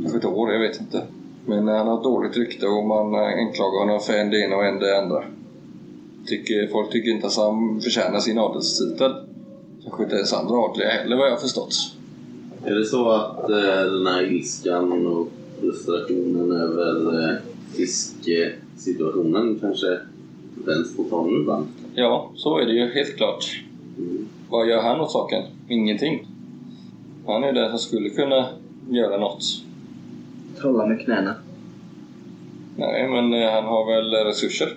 [0.00, 1.02] Kanske ett år, jag vet inte.
[1.46, 4.56] Men han har ett dåligt rykte och man eh, anklagar honom för en det ena
[4.56, 5.24] och en det andra.
[6.26, 9.12] Tycker, folk tycker inte att han förtjänar sin adelstitel.
[9.82, 11.74] Kanske inte ens andra adliga heller vad jag har förstått.
[12.64, 15.28] Är det så att eh, den här ilskan och
[15.60, 17.36] frustrationen över eh,
[17.76, 19.98] fiskesituationen kanske
[20.66, 21.66] vänds mot honom ibland?
[21.94, 23.62] Ja, så är det ju helt klart.
[24.50, 25.42] Vad gör han åt saken?
[25.68, 26.26] Ingenting.
[27.26, 28.48] Han är den som skulle kunna
[28.90, 29.42] göra något.
[30.60, 31.34] Trolla med knäna.
[32.76, 34.76] Nej, men eh, han har väl resurser.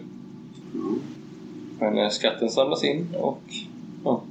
[1.83, 3.41] Men eh, skatten samlas in och...
[4.03, 4.21] Ja.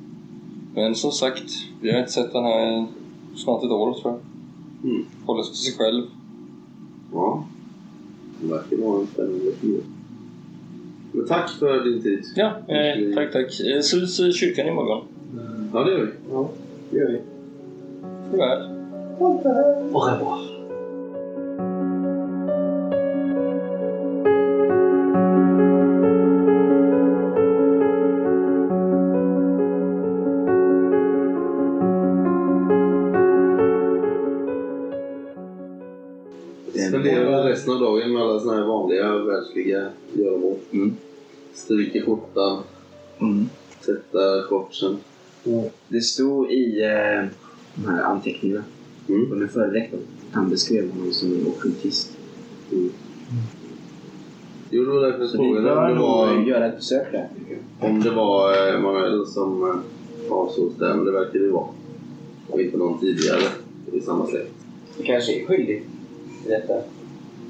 [0.75, 2.87] Men som sagt, vi har inte sett den här
[3.37, 4.21] snart ett år tror jag.
[4.91, 5.05] Mm.
[5.27, 6.03] Håller sig till sig själv.
[7.13, 7.45] Ja.
[8.41, 9.83] Det verkar vara en spännande tid.
[11.13, 12.25] Men tack för din tid.
[12.37, 13.61] Ja, eh, tack tack.
[13.61, 15.05] Eh, Syns i kyrkan imorgon.
[15.73, 16.13] Ja, det gör vi.
[16.33, 16.49] Ja,
[16.91, 17.21] det gör vi.
[18.31, 18.69] Farväl.
[19.95, 20.52] Au revoir.
[41.65, 42.63] Stryka skjortan,
[43.21, 43.49] Mm.
[43.81, 44.97] sätta shortsen.
[45.89, 47.29] Det stod i eh,
[47.75, 48.65] de här anteckningarna
[49.09, 49.33] Mm.
[49.33, 50.01] under förre rektorn.
[50.33, 52.17] Han beskrev honom som en ockultist.
[54.71, 57.29] Jo, det var därför jag frågade om det var, göra ett besök där.
[57.39, 57.91] tycker jag.
[57.91, 61.69] om det var eh, Emanuel som eh, avsågs där, men det verkar det ju vara.
[62.49, 63.43] Och inte någon tidigare
[63.93, 64.55] i samma släkt.
[64.99, 65.85] Du kanske är skyldig
[66.47, 66.75] i detta.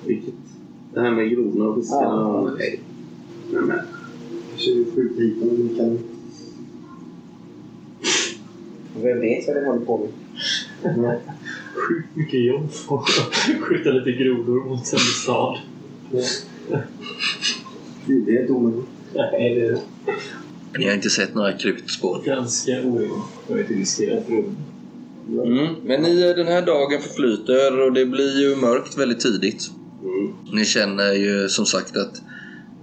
[0.07, 0.35] Vilket?
[0.95, 2.05] Det här med grodorna och fiskarna?
[2.05, 2.51] Ja.
[2.59, 2.81] Nej.
[3.53, 3.63] Nej,
[4.67, 5.69] honom.
[5.69, 5.99] Vi kan...
[9.03, 10.09] Vem vet vad de håller på
[10.83, 11.21] med?
[11.75, 15.59] Sjukt mycket jobb för att skjuta lite grodor mot en stad.
[18.07, 18.89] Det är inte omöjligt.
[19.15, 19.79] Nej, det är
[20.79, 22.23] Ni har inte sett några krutspår?
[22.25, 23.13] ganska omöjligt.
[23.49, 24.57] Jag vet inte riskerat rum.
[25.29, 25.75] Mm.
[25.85, 29.71] Men ni, den här dagen förflyter och det blir ju mörkt väldigt tidigt.
[30.03, 30.33] Mm.
[30.53, 32.23] Ni känner ju som sagt att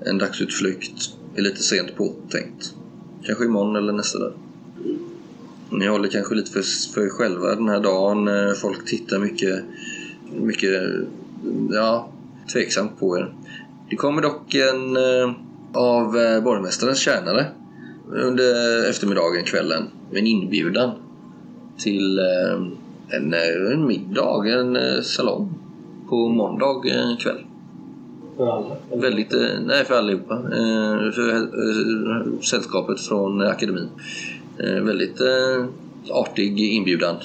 [0.05, 2.73] en dagsutflykt är lite sent påtänkt.
[3.23, 4.33] Kanske imorgon eller nästa dag.
[5.71, 8.27] Ni håller kanske lite för, för er själva den här dagen.
[8.27, 9.63] Eh, Folk tittar mycket,
[10.41, 10.99] mycket eh,
[11.71, 12.11] ja,
[12.53, 13.33] tveksamt på er.
[13.89, 15.31] Det kommer dock en eh,
[15.73, 16.11] av
[16.43, 17.45] borgmästarens tjänare
[18.11, 20.91] under eftermiddagen, kvällen, med en inbjudan
[21.77, 22.19] till
[23.09, 25.53] en, en middag, en salong
[26.09, 26.81] på måndag
[27.19, 27.45] kväll.
[28.39, 28.75] För alla.
[29.01, 30.35] Väldigt, eh, nej för allihopa.
[30.35, 33.89] Eh, för eh, sällskapet från akademin.
[34.81, 35.21] Väldigt
[36.11, 37.15] artig inbjudan.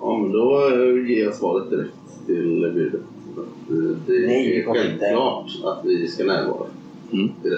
[0.00, 0.70] Ja, men då
[1.08, 3.00] ger jag svaret direkt till budet.
[3.36, 3.68] Att,
[4.06, 4.98] Det Nej, är kommer inte.
[4.98, 6.66] självklart att vi ska närvara
[7.12, 7.28] Mm.
[7.42, 7.56] detta.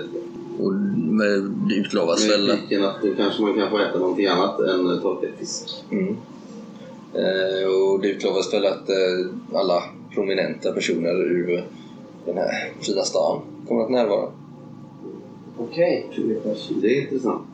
[0.59, 0.72] Och
[1.12, 2.46] med, det utlovas väl...
[2.70, 5.85] Med att då kanske man kan få äta någonting annat än torkad fisk.
[5.90, 6.16] Mm.
[7.14, 9.83] Eh, och det utlovas väl att eh, alla
[10.14, 11.64] prominenta personer ur
[12.28, 14.28] den här fina stan kommer att närvara.
[15.58, 16.10] Okej.
[16.82, 17.46] Det är intressant.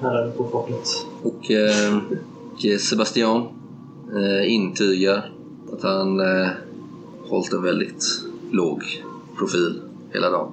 [0.00, 0.88] Herren på fortet.
[1.22, 1.96] Och eh,
[2.54, 3.42] och Sebastian
[4.14, 5.32] eh, intygar
[5.72, 6.48] att han eh,
[7.28, 8.04] hållit en väldigt
[8.50, 8.82] låg
[9.38, 9.80] profil
[10.12, 10.52] hela dagen.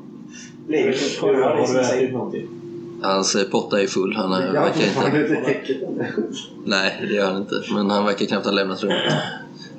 [1.22, 2.48] Har du, har du ätit någonting?
[3.02, 4.16] Hans potta är full.
[4.16, 6.36] Han har verkar inte...
[6.66, 7.56] Nej, det gör han inte.
[7.74, 9.14] Men han verkar knappt ha lämnat rummet.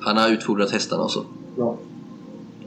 [0.01, 1.25] Han har utfodrat hästarna också.
[1.57, 1.77] Ja.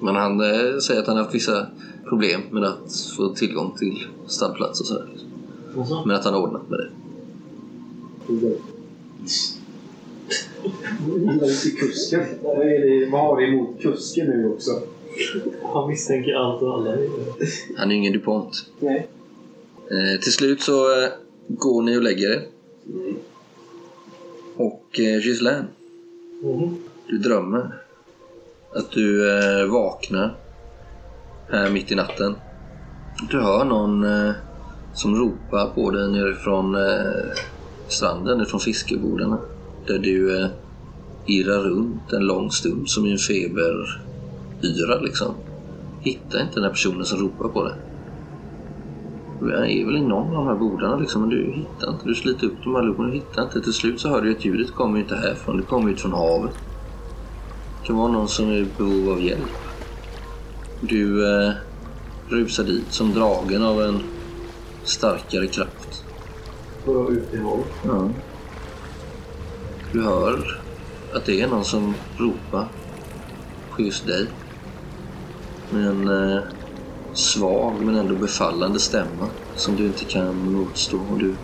[0.05, 1.67] Men han eh, säger att han har haft vissa
[2.09, 5.07] problem med att få tillgång till stallplats och sådär.
[5.87, 6.03] Så?
[6.05, 6.89] Men att han har ordnat med det.
[11.79, 12.21] Kusken.
[12.43, 14.71] Vad, är det, vad har vi emot kusken nu också?
[15.73, 16.97] Han misstänker allt och alla.
[17.77, 18.65] Han är ingen DuPont.
[18.79, 19.07] Nej.
[19.91, 21.09] Eh, till slut så eh,
[21.47, 22.41] går ni och lägger er.
[22.93, 23.15] Mm.
[24.55, 25.65] Och eh, Ghislaine,
[26.41, 26.75] Mhm.
[27.07, 27.84] Du drömmer
[28.75, 30.35] att du eh, vaknar
[31.49, 32.35] här mitt i natten.
[33.29, 34.33] Du hör någon eh,
[34.93, 36.81] som ropar på dig nerifrån eh,
[37.87, 39.37] stranden, från fiskebodarna.
[39.87, 40.47] Där du eh,
[41.25, 45.33] irrar runt en lång stund som i en feberyra liksom.
[46.01, 47.73] Hittar inte den här personen som ropar på dig.
[49.39, 52.07] Du är väl i någon av de här bodarna liksom, men du hittar inte.
[52.07, 53.61] Du sliter upp dem allihopa, men du hittar inte.
[53.61, 56.11] Till slut så hör du att ljudet kommer ju inte härifrån, det kommer ut från
[56.11, 56.55] havet.
[57.85, 59.57] Det kan vara någon som är i behov av hjälp.
[60.81, 61.53] Du eh,
[62.29, 64.03] rusar dit som dragen av en
[64.83, 66.03] starkare kraft.
[66.85, 67.67] Vadå ut i havet?
[67.83, 68.09] Ja.
[69.91, 70.61] Du hör
[71.13, 72.67] att det är någon som ropar
[73.71, 74.27] på just dig.
[75.69, 76.43] Med en eh,
[77.13, 80.99] svag men ändå befallande stämma som du inte kan motstå.
[81.11, 81.35] Och du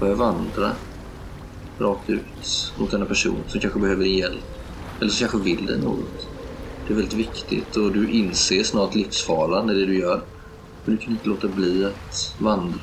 [0.00, 0.70] börjar vandra
[1.78, 4.44] rakt ut mot denna person som kanske behöver din hjälp.
[5.00, 6.28] Eller så kanske vill dig något.
[6.86, 10.22] Det är väldigt viktigt och du inser snart livsfaran i det du gör.
[10.84, 12.80] Men du kan inte låta bli att vandra,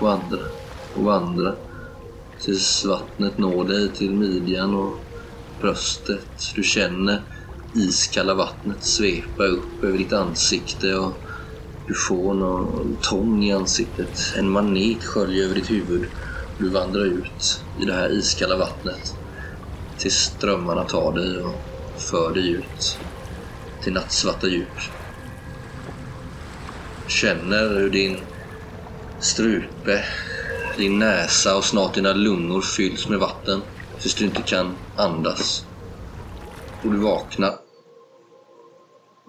[0.00, 0.44] vandra
[0.94, 1.54] och vandra
[2.44, 5.04] tills vattnet når dig till midjan och
[5.60, 6.52] bröstet.
[6.54, 7.22] Du känner
[7.74, 11.12] iskalla vattnet svepa upp över ditt ansikte och
[11.86, 14.18] du får någon tång i ansiktet.
[14.36, 16.10] En manet sköljer över ditt huvud.
[16.58, 19.19] Du vandrar ut i det här iskalla vattnet
[20.00, 21.54] tills strömmarna tar dig och
[21.96, 22.98] för dig ut
[23.82, 24.78] till nattsvarta djup.
[27.06, 28.18] Känner hur din
[29.18, 30.04] strupe,
[30.76, 33.62] din näsa och snart dina lungor fylls med vatten
[34.00, 35.66] tills du inte kan andas.
[36.82, 37.54] Och du vaknar.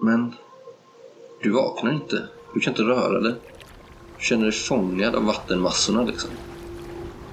[0.00, 0.34] Men
[1.42, 2.28] du vaknar inte.
[2.54, 3.34] Du kan inte röra dig.
[4.18, 6.30] Du känner dig fångad av vattenmassorna liksom.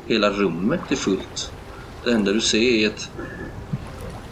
[0.07, 1.51] Hela rummet är fullt.
[2.03, 3.09] Det enda du ser är ett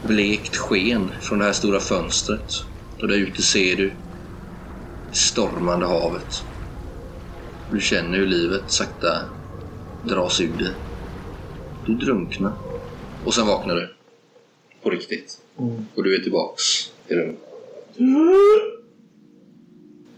[0.07, 2.53] blekt sken från det här stora fönstret.
[3.01, 3.91] Och där ute ser du
[5.11, 6.43] stormande havet.
[7.71, 9.21] Du känner hur livet sakta
[10.05, 10.73] dras ur dig.
[11.85, 12.53] Du drunknar.
[13.25, 13.89] Och sen vaknar du.
[14.83, 15.41] På riktigt.
[15.95, 16.63] Och du är tillbaks
[17.07, 17.39] i rummet.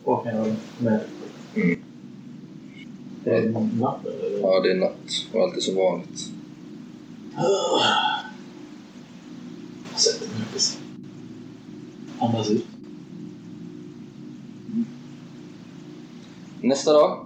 [0.03, 0.99] Vaknar jag med?
[1.55, 1.79] Mm.
[3.23, 4.39] Det är natt eller?
[4.41, 6.31] Ja, det är natt och allt är som vanligt.
[9.91, 10.83] Jag sätter mig upp i sängen.
[12.19, 12.65] Andas ut.
[16.61, 17.25] Nästa dag.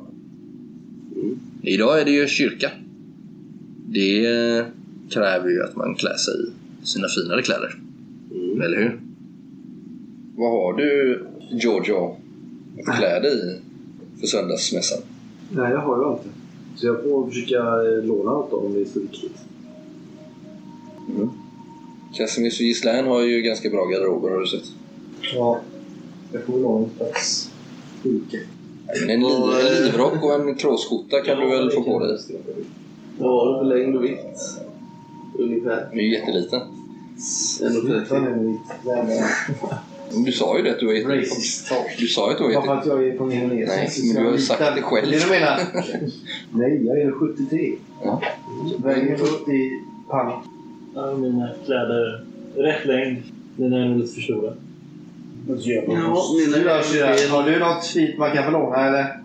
[1.61, 2.71] Idag är det ju kyrka.
[3.85, 4.65] Det
[5.09, 6.33] kräver ju att man klär sig
[6.83, 7.79] i sina finare kläder.
[8.65, 8.99] Eller hur?
[10.35, 12.15] Vad har du, Giorgio,
[12.87, 15.01] att klä dig i för söndagsmässan?
[15.51, 16.29] Nej, jag har ju inte.
[16.75, 19.37] Så jag får försöka eh, låna något om det är så viktigt.
[22.13, 24.63] Casimir och Gislaine har ju ganska bra garderober har du sett.
[25.35, 25.59] Ja,
[26.33, 27.49] jag får låna något slags
[28.03, 28.39] skylke.
[29.01, 32.17] En, li- en livrock och en kråsskjorta kan du väl få på dig?
[33.17, 34.19] Vad har du för längd och vikt?
[35.39, 35.87] Ungefär.
[35.89, 36.61] Den är ju jätteliten.
[37.61, 38.57] 1,30.
[40.25, 41.37] Du sa ju det att du var jätteliten.
[41.99, 42.91] Du sa ju att du var Bara för jätteliten.
[42.93, 43.67] att jag är från Indonesien.
[43.67, 45.11] Nej, men du har jag sagt det själv.
[45.11, 45.59] Det är det du menar?
[46.51, 47.75] Nej, jag är 73.
[48.03, 48.21] Ja.
[48.83, 50.31] Väger 70 pann.
[50.95, 52.23] Ja, mina kläder.
[52.57, 53.23] Rätt längd.
[53.55, 54.53] Den är nog lite för stora.
[55.47, 55.83] Ja,
[56.37, 57.29] mina fel.
[57.29, 59.19] Har du något fint man kan få låna eller?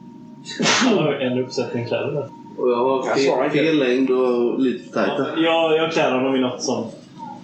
[0.85, 2.29] Jag har en uppsättning kläder där.
[2.59, 3.59] Och jag har Jag fel, inte.
[3.59, 5.27] fel längd och lite för tajta.
[5.41, 6.87] Jag, jag klär honom i något som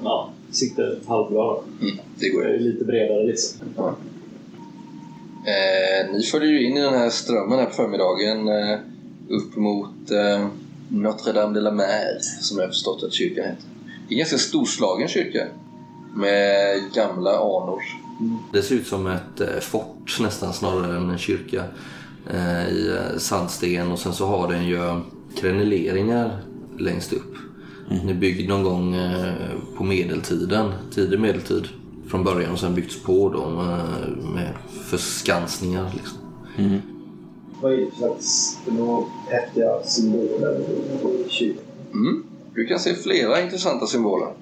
[0.05, 1.57] ja, siktar halvbra.
[1.81, 2.57] Mm, det går Jag ju.
[2.57, 3.69] är lite bredare liksom.
[5.47, 8.79] Eh, ni följer ju in i den här strömmen här på förmiddagen eh,
[9.29, 10.47] upp mot eh,
[10.89, 13.65] Notre Dame de la Mer, som jag förstått att kyrkan heter.
[14.09, 15.47] Det är en ganska storslagen kyrka
[16.15, 17.83] med gamla anor.
[18.53, 21.65] Det ser ut som ett eh, fort nästan snarare än en kyrka
[22.31, 25.01] eh, i eh, sandsten och sen så har den ju
[25.37, 26.39] kreneleringar
[26.79, 27.35] längst upp.
[27.89, 28.97] Den är byggd någon gång
[29.77, 31.69] på medeltiden, tidig medeltid
[32.09, 33.49] från början och sen byggts på då
[34.35, 34.49] med,
[34.85, 35.91] förskansningar.
[35.95, 36.19] Liksom.
[37.61, 38.59] Vad är det för slags
[39.31, 40.61] häftiga symboler
[41.27, 41.65] i kyrkan?
[41.93, 42.25] Mm.
[42.55, 44.33] Du kan se flera intressanta symboler.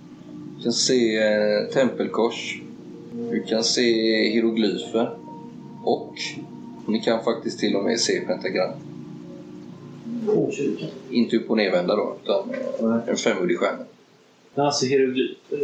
[0.56, 2.60] Du kan se eh, tempelkors.
[3.30, 3.82] Du kan se
[4.28, 5.18] hieroglyfer.
[5.84, 6.14] Och
[6.86, 8.72] ni kan faktiskt till och med se pentagram.
[10.26, 10.88] På kyrkan?
[11.10, 13.84] Inte upp och nervända då, utan eh, en femuddig stjärna.
[14.54, 15.58] Alltså hieroglyfer,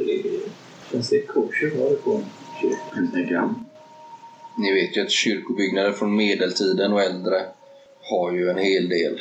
[0.93, 2.25] känns det kosher ha det på en?
[2.95, 3.65] Pentagram.
[4.59, 7.45] Ni vet ju att kyrkobyggnader från medeltiden och äldre
[8.03, 9.21] har ju en hel del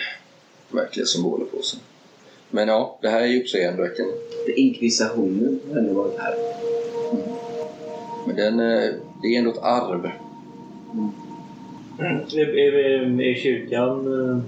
[0.72, 1.80] verkliga symboler på sig.
[2.52, 4.12] Men ja, det här är ju uppseendeväckande.
[4.56, 6.36] Inkvisitionen har ändå varit här.
[8.28, 8.90] Men den, eh,
[9.22, 10.06] det är ändå ett arv.
[12.00, 13.98] Är, är, är kyrkan...
[14.32, 14.40] eh,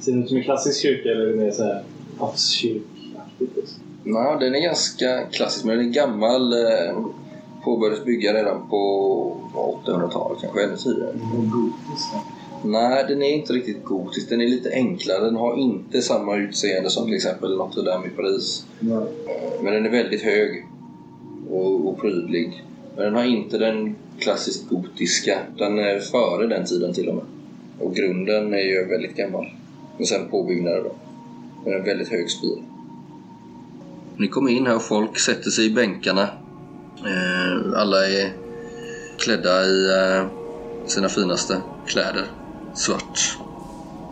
[0.00, 1.82] Ser den ut som en klassisk kyrka eller är det mer så här
[2.18, 3.74] havskyrkaktigt?
[4.04, 6.52] Ja, den är ganska klassisk, men den är gammal.
[6.52, 6.98] eh,
[7.64, 9.36] Påbörjades bygga redan på
[9.86, 11.12] 800-talet, kanske ännu tidigare.
[12.70, 14.28] Nej, den är inte riktigt gotisk.
[14.28, 15.24] Den är lite enklare.
[15.24, 18.66] Den har inte samma utseende som till exempel Notre Dame i Paris.
[18.80, 19.06] Nej.
[19.62, 20.66] Men den är väldigt hög
[21.50, 22.64] och, och prydlig.
[22.96, 25.38] Men den har inte den klassiskt gotiska.
[25.58, 27.24] Den är före den tiden till och med.
[27.78, 29.46] Och grunden är ju väldigt gammal.
[29.96, 30.94] Men sen påbyggnader då.
[31.64, 32.62] Men en väldigt hög spir.
[34.16, 36.22] Ni kommer in här och folk sätter sig i bänkarna.
[36.98, 38.32] Eh, alla är
[39.18, 40.26] klädda i eh,
[40.86, 42.24] sina finaste kläder.
[42.76, 43.38] Svart.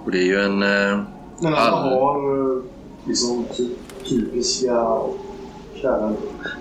[0.04, 0.62] Och det är ju en...
[0.62, 1.00] Eh,
[1.40, 2.62] Men All- har eh,
[3.04, 3.74] liksom ty-
[4.08, 4.86] typiska
[5.80, 6.12] kläder.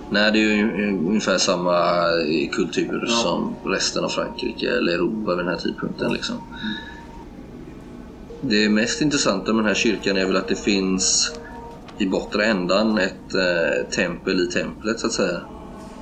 [0.10, 1.78] Nej, det är ju ungefär samma
[2.22, 6.14] eh, kultur som resten av Frankrike eller Europa vid den här tidpunkten.
[6.14, 6.36] Liksom.
[8.42, 11.34] Det mest intressanta med den här kyrkan är väl att det finns
[11.98, 15.40] i bortre ändan ett eh, tempel i templet så att säga.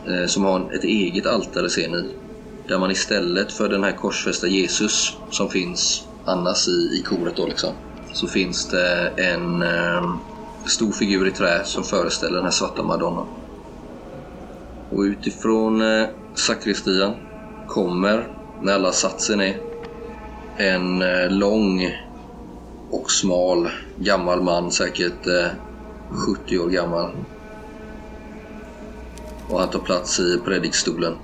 [0.08, 2.10] Eh, som har ett eget altare ser ni.
[2.72, 7.48] Där man istället för den här korsfästa Jesus som finns annars i, i koret då
[7.48, 7.74] liksom.
[8.14, 10.16] Så finns det en eh,
[10.66, 13.28] stor figur i trä som föreställer den här svarta madonnan.
[14.90, 17.14] Och utifrån eh, sakristian
[17.68, 18.28] kommer,
[18.62, 19.58] när alla satsen är,
[20.58, 21.98] en eh, lång
[22.90, 25.48] och smal gammal man, säkert eh,
[26.10, 27.12] 70 år gammal.
[29.50, 31.16] Och han tar plats i predikstolen.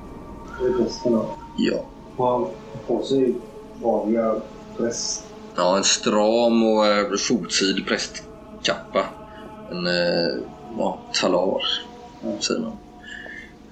[0.58, 1.30] Prästen då.
[1.58, 1.86] Ja.
[2.18, 2.48] Han
[2.88, 3.36] på sig
[3.84, 4.36] vanliga
[4.78, 5.24] präst...
[5.56, 9.06] Ja, en stram och eh, fotsid prästkappa.
[9.72, 10.36] En eh,
[10.78, 11.62] ja, talar,
[12.40, 12.78] säger man.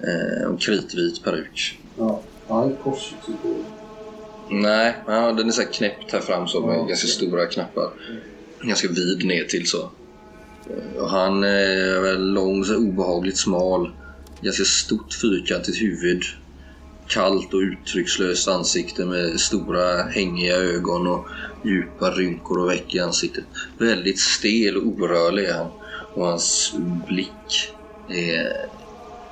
[0.00, 1.78] Eh, och kritvit peruk.
[1.98, 3.36] Ja, han har ett kors typ.
[4.50, 6.82] Nej, ja, den är så här knäppt här fram så med Ja.
[6.84, 7.90] ganska stora knappar.
[8.62, 9.90] Ganska vid ner till så.
[10.70, 13.90] Eh, Och han är väl lång, så obehagligt smal.
[14.40, 16.22] Ganska stort fyrkantigt huvud.
[17.08, 21.26] Kallt och uttryckslöst ansikte med stora hängiga ögon och
[21.64, 23.44] djupa rynkor och veck i ansiktet.
[23.78, 25.70] Väldigt stel och orörlig är han.
[26.14, 26.74] Och hans
[27.08, 27.72] blick
[28.08, 28.68] är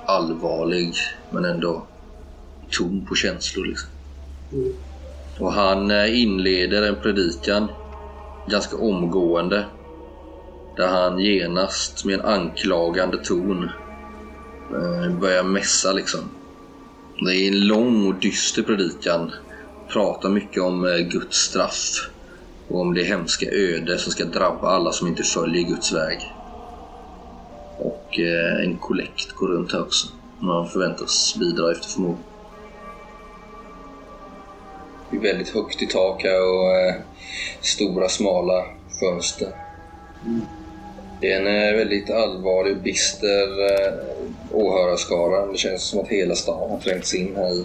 [0.06, 0.94] allvarlig
[1.30, 1.86] men ändå
[2.70, 3.66] tom på känslor.
[3.66, 3.90] Liksom.
[5.38, 7.68] Och han eh, inleder en predikan
[8.48, 9.64] ganska omgående.
[10.76, 13.70] Där han genast med en anklagande ton
[14.70, 16.20] eh, börjar mässa liksom.
[17.24, 19.32] Det är en lång och dyster predikan.
[19.88, 22.10] Pratar mycket om eh, Guds straff.
[22.68, 26.18] Och om det hemska öde som ska drabba alla som inte följer Guds väg.
[27.78, 30.06] Och eh, en kollekt går runt här också.
[30.40, 32.18] Man förväntas bidra efter förmåga.
[35.10, 36.94] Det är väldigt högt i tak här och eh,
[37.60, 38.64] stora smala
[39.00, 39.52] fönster.
[40.26, 40.40] Mm.
[41.24, 43.92] Det är en eh, väldigt allvarlig bister eh,
[44.52, 45.46] åhörarskara.
[45.46, 47.64] Det känns som att hela stan har trängts in här i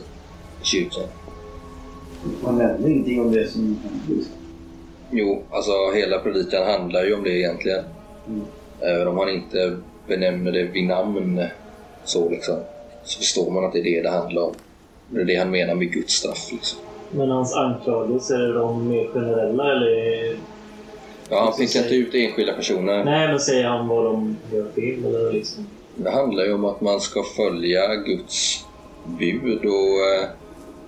[0.62, 1.04] kyrkan.
[2.44, 4.26] Man nämner ingenting om det som händer.
[5.12, 7.84] Jo, alltså hela predikan handlar ju om det egentligen.
[8.28, 8.42] Mm.
[8.82, 11.44] Även om han inte benämner det vid namn
[12.04, 12.56] så liksom.
[13.04, 14.54] Så förstår man att det är det det handlar om.
[15.08, 16.80] Det är det han menar med Guds straff liksom.
[17.12, 20.38] Men hans anklagelser, är de mer generella eller?
[21.30, 23.04] Ja, han pekar inte ut enskilda personer.
[23.04, 25.68] Nej, men säger han vad de gör fel eller liksom?
[25.96, 28.66] Det handlar ju om att man ska följa Guds
[29.06, 30.30] bud och eh,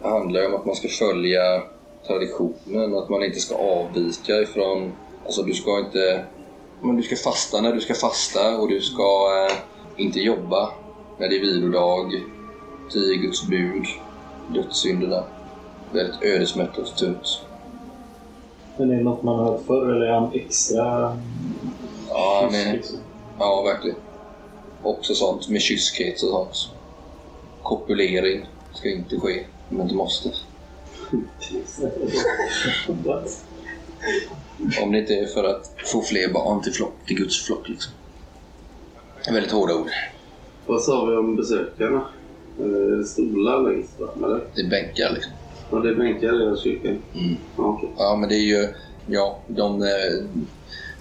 [0.02, 1.62] det handlar ju om att man ska följa
[2.08, 4.92] traditionen, att man inte ska avvika ifrån...
[5.26, 6.26] Alltså du ska inte...
[6.82, 9.58] Men du ska fasta när du ska fasta och du ska eh,
[10.04, 10.70] inte jobba
[11.18, 12.12] när det är vilodag.
[12.92, 13.86] Tio Guds bud,
[14.54, 15.24] dödssynderna.
[15.92, 17.42] Väldigt ödesmättat och tungt.
[18.78, 21.18] Men är det något man har hört förr eller är han extra
[22.10, 22.98] Ja, är, liksom?
[23.40, 23.98] ja, verkligen.
[24.84, 26.70] Också sånt med kyskhet och sånt.
[27.64, 30.32] Kopulering ska inte ske, men det måste.
[34.84, 37.94] Om det inte är för att få fler barn till, flock, till Guds flock liksom.
[39.32, 39.90] Väldigt hårda ord.
[40.66, 42.06] Vad sa vi om besökarna?
[42.60, 44.44] Eh, Är det stolar längst fram eller?
[44.56, 45.32] Det är bänkar liksom.
[45.72, 46.98] Ja, det är bänkar i kyrkan.
[47.14, 47.38] Mm.
[47.58, 47.90] Ja, okej.
[47.98, 48.68] Ja, men det är ju...
[49.08, 49.88] Ja, de eh,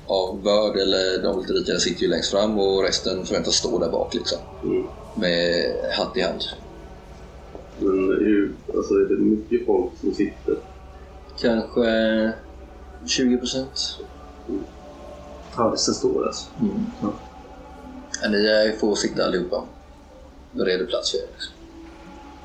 [0.07, 3.91] av börd eller de lite rikare sitter ju längst fram och resten förväntas stå där
[3.91, 4.39] bak liksom.
[4.65, 4.87] Mm.
[5.15, 6.43] Med hatt i hand.
[7.79, 10.57] Men hur, alltså är det mycket folk som sitter?
[11.41, 12.33] Kanske
[13.07, 13.99] 20 procent.
[15.51, 16.49] Hörelsen står alltså.
[18.23, 19.65] Ja, ni får sitta allihopa.
[20.53, 21.27] Bereder plats för er.
[21.33, 21.53] liksom.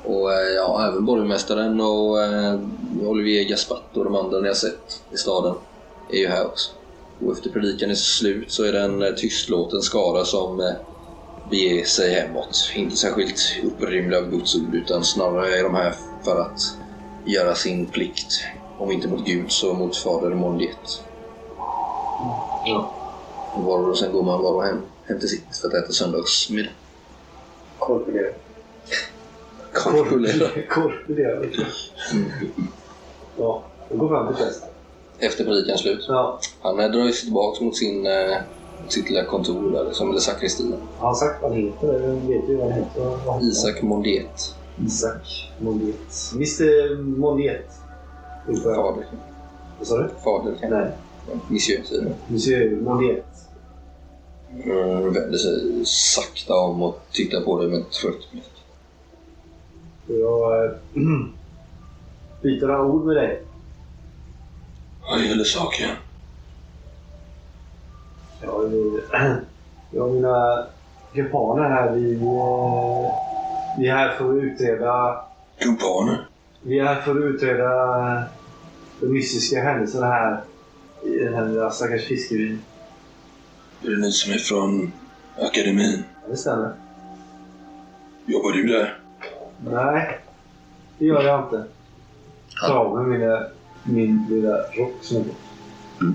[0.06, 2.58] Och eh, ja, även borgmästaren och eh,
[3.02, 5.54] Olivier Gaspat och de andra ni har sett i staden
[6.10, 6.70] är ju här också.
[7.24, 10.72] Och efter predikan är slut så är det en eh, tystlåten skara som eh,
[11.50, 12.72] beger sig hemåt.
[12.74, 15.94] Inte särskilt upprymlig av Guds ord utan snarare är de här
[16.24, 16.60] för att
[17.24, 18.44] göra sin plikt.
[18.78, 21.04] Om inte mot Gud så mot Fader Mondiet.
[22.66, 22.92] Ja.
[23.54, 25.92] Och var och sen går man var och hem, hem till sitt för att äta
[25.92, 26.70] söndagsmiddag.
[27.78, 28.32] Korpulera.
[29.76, 30.48] Korpulera.
[30.68, 31.44] Korpulera.
[33.38, 34.68] Ja, jag går fram till prästen.
[35.18, 36.04] Efter predikan slut.
[36.08, 36.40] Ja.
[36.62, 38.36] Han eh, drar ju sig tillbaka mot sin, eh,
[38.88, 40.74] sitt lilla kontor där, som eller sakristin.
[40.98, 41.88] Har han sagt vad han heter?
[41.88, 43.48] Eller vet du vad han heter?
[43.48, 44.54] Isak Mondiet.
[44.86, 46.32] Isak Mondiet.
[46.34, 47.70] Mr Mondiet.
[48.46, 49.06] Fader.
[49.78, 50.08] Vad sa du?
[50.24, 50.90] Fader Nej.
[51.48, 52.14] Monsieur säger det.
[52.28, 53.26] Monsieur Mondiet.
[54.64, 58.55] Mm, vänder sig sakta om och tittar på dig med ett trött blick.
[60.06, 60.70] Jag äh,
[62.42, 63.42] byter några ord med dig.
[65.10, 65.90] Vad gäller saken?
[68.42, 69.00] Ja, vi,
[69.90, 70.66] jag och mina
[71.14, 72.20] kumpaner här, vi, eh,
[73.78, 75.24] vi är här för att utreda
[75.58, 76.28] Kumpaner?
[76.62, 78.24] Vi är här för att utreda
[79.00, 80.40] de mystiska händelserna här
[81.04, 82.62] i den här lilla stackars fiskebyn.
[83.84, 84.92] Är det ni som är från
[85.38, 86.04] akademin?
[86.22, 86.72] Ja, det stämmer.
[88.26, 89.05] Jobbar du där?
[89.64, 90.20] Nej,
[90.98, 91.64] det gör jag inte.
[92.60, 93.46] Ta av mig mina,
[93.84, 95.30] min lilla rock som på.
[96.00, 96.14] Mm.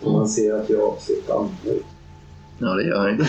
[0.00, 1.84] Och man ser att jag ser annorlunda ut.
[2.58, 3.26] Ja, det gör han.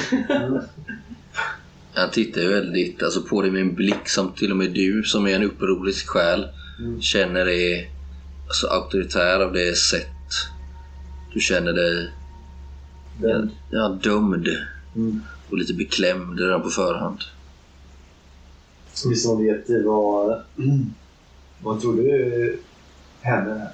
[1.93, 5.03] Han tittar ju väldigt alltså, på dig med en blick som till och med du
[5.03, 6.47] som är en upprorisk själ
[6.81, 7.01] Mm.
[7.01, 7.89] känner är
[8.47, 10.07] alltså, auktoritär av det sätt
[11.33, 12.11] du känner dig
[13.21, 14.47] Den, ja, dömd
[14.95, 15.21] mm.
[15.49, 17.19] och lite beklämd redan på förhand.
[19.09, 20.41] Vi som vet vad,
[21.63, 22.59] vad tror du
[23.21, 23.71] händer här?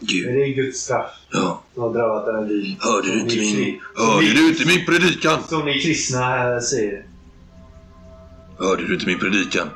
[0.00, 1.62] Är Gud, det Guds straff ja.
[1.74, 2.76] som har drabbat den här byn?
[2.80, 5.42] Hörde du inte min, hörde ni- du inte min predikan?
[5.48, 7.06] Som ni kristna här säger.
[8.58, 9.68] Hörde du inte min predikan?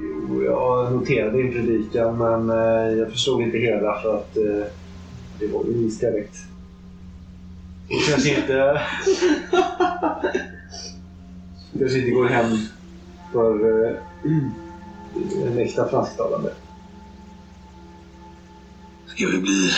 [0.00, 4.66] Jo, jag noterade din predikan men eh, jag förstod inte hela för att eh,
[5.38, 6.36] det var ju viss dialekt.
[8.08, 8.80] Kanske inte...
[11.72, 12.58] Det kanske inte går hem
[13.32, 13.96] för eh,
[15.46, 16.54] en äkta fransktalande.
[19.06, 19.70] Ska vi bli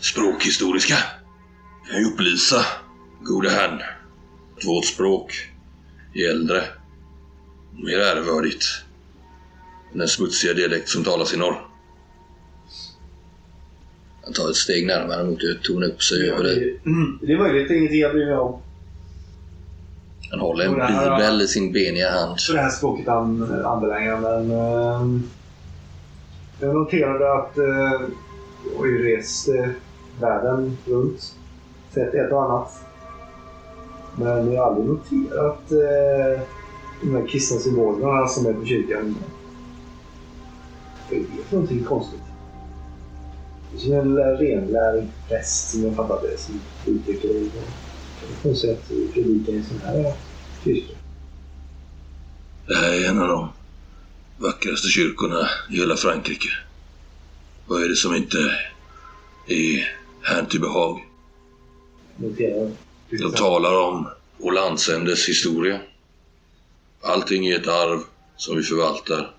[0.00, 0.96] språkhistoriska?
[1.90, 2.66] Kan jag upplysa,
[3.22, 3.80] gode herrn,
[4.56, 5.50] att vårt språk
[6.14, 6.62] är äldre
[7.72, 8.64] och mer ärevördigt
[9.92, 11.66] än den smutsiga dialekt som talas i norr.
[14.24, 16.80] Han tar ett steg närmare mot dig och upp sig över dig.
[17.20, 18.60] Det är möjligt, det är ingenting jag bryr mig om.
[20.34, 22.38] Han håller en här- bibel i sin beniga hand.
[22.52, 24.20] Det här språket an, anbelangar.
[24.20, 25.20] Men eh,
[26.60, 28.08] jag noterade att eh,
[28.72, 29.66] jag har ju rest eh,
[30.20, 31.34] världen runt.
[31.94, 32.72] Sett ett och annat.
[34.16, 36.42] Men jag har aldrig noterat eh,
[37.02, 39.16] de här kristna symbolerna som är på kyrkan.
[41.10, 42.20] Är det för någonting konstigt?
[43.72, 47.50] Det är som en renlärig präst som jag fattat det som uttrycker det.
[48.30, 50.14] Är konstigt att predika i sån här
[50.64, 50.94] kyrka.
[52.66, 53.48] Det här är en av de
[54.38, 56.48] vackraste kyrkorna i hela Frankrike.
[57.66, 58.38] Vad är det som inte
[59.46, 61.00] är herrn till behag?
[63.10, 64.08] De talar om
[64.38, 65.80] vår landsändes historia.
[67.02, 68.00] Allting är ett arv
[68.36, 69.34] som vi förvaltar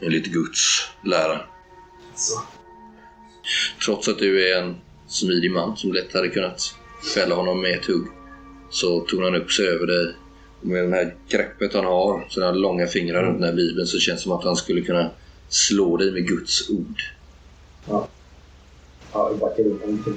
[0.00, 1.40] enligt Guds lära.
[2.16, 2.42] Så.
[3.84, 4.76] Trots att du är en
[5.06, 6.74] smidig man som lätt hade kunnat
[7.14, 8.17] fälla honom med ett hugg
[8.70, 10.14] så tog han upp sig över dig.
[10.60, 13.98] Och med det här greppet han har, sina långa fingrar runt den här bibeln så
[13.98, 15.10] känns det som att han skulle kunna
[15.48, 17.02] slå dig med Guds ord.
[17.88, 18.08] Ja,
[19.12, 20.10] jag backar upp lite.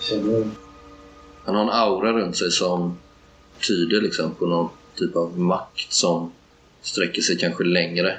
[0.00, 0.48] Känner
[1.44, 2.98] Han har en aura runt sig som
[3.68, 6.32] tyder liksom på någon typ av makt som
[6.82, 8.14] sträcker sig kanske längre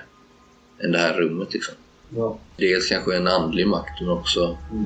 [0.79, 1.53] än det här rummet.
[1.53, 1.73] Liksom.
[2.15, 2.37] ja.
[2.57, 4.85] Dels kanske en andlig makt men också Mm.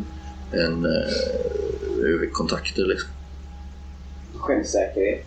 [0.51, 2.85] en eh, över kontakter.
[2.85, 3.09] Liksom.
[4.43, 5.25] Självsäkerhet.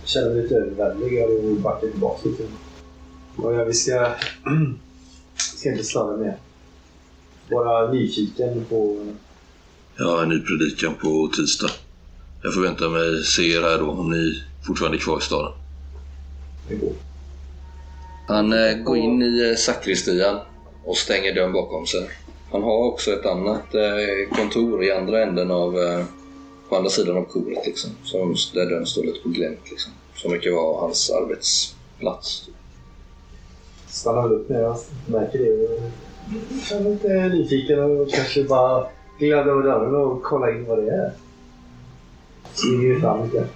[0.00, 2.42] Jag känner mig lite överväldigad och backar tillbaka lite.
[3.36, 4.14] Och ja, vi ska...
[4.44, 4.74] vi
[5.58, 6.36] ska inte slarva mer.
[7.50, 9.06] Bara nyfiken på...
[9.98, 11.70] Har en ny predikan på tisdag.
[12.42, 15.52] Jag förväntar mig se er här då om ni fortfarande är kvar i staden.
[16.68, 16.92] Det går.
[18.28, 20.38] Han eh, går in i eh, sakristian
[20.84, 22.10] och stänger dörren bakom sig.
[22.52, 26.04] Han har också ett annat eh, kontor i andra änden av, eh,
[26.68, 27.90] på andra sidan av koret liksom.
[28.04, 29.92] Som, där dörren står lite på glänt liksom.
[30.14, 32.48] Som mycket var hans arbetsplats.
[33.86, 35.46] Stannar väl upp när jag märker det.
[36.70, 38.86] Jag är lite nyfiken och kanske bara
[39.18, 41.12] glida över dörren och kolla in vad det är.
[42.54, 43.46] Smyger fram lite.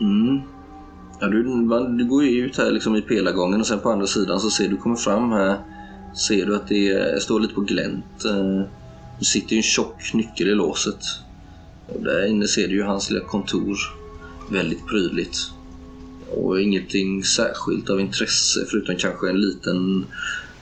[0.00, 0.40] Mm.
[1.20, 4.06] Ja, du, man, du går ju ut här liksom i pelargången och sen på andra
[4.06, 5.56] sidan så ser du kommer fram här.
[6.28, 8.24] Ser du att det är, står lite på glänt.
[8.24, 8.62] Eh,
[9.18, 11.00] Det sitter ju en tjock nyckel i låset.
[11.94, 13.76] Och där inne ser du ju hans lilla kontor.
[14.50, 15.36] Väldigt prydligt.
[16.30, 20.06] Och ingenting särskilt av intresse förutom kanske en liten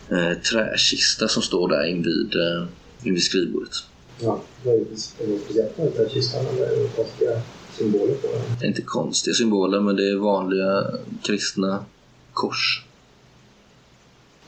[0.08, 2.66] eh, träkista som står där invid, eh,
[3.02, 3.72] invid skrivbordet.
[4.20, 4.84] Ja, är det
[5.18, 6.46] för något speciellt med den kistan?
[6.46, 7.40] Eller är det konstiga
[7.78, 8.40] symboler på den?
[8.60, 10.84] Det är inte konstiga symboler men det är vanliga
[11.22, 11.84] kristna
[12.32, 12.84] kors.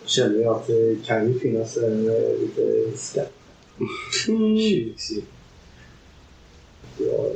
[0.01, 3.33] Jag känner ju att det kan ju finnas en eh, lite skatt.
[4.27, 5.25] Tjusig.
[6.99, 7.27] Jag,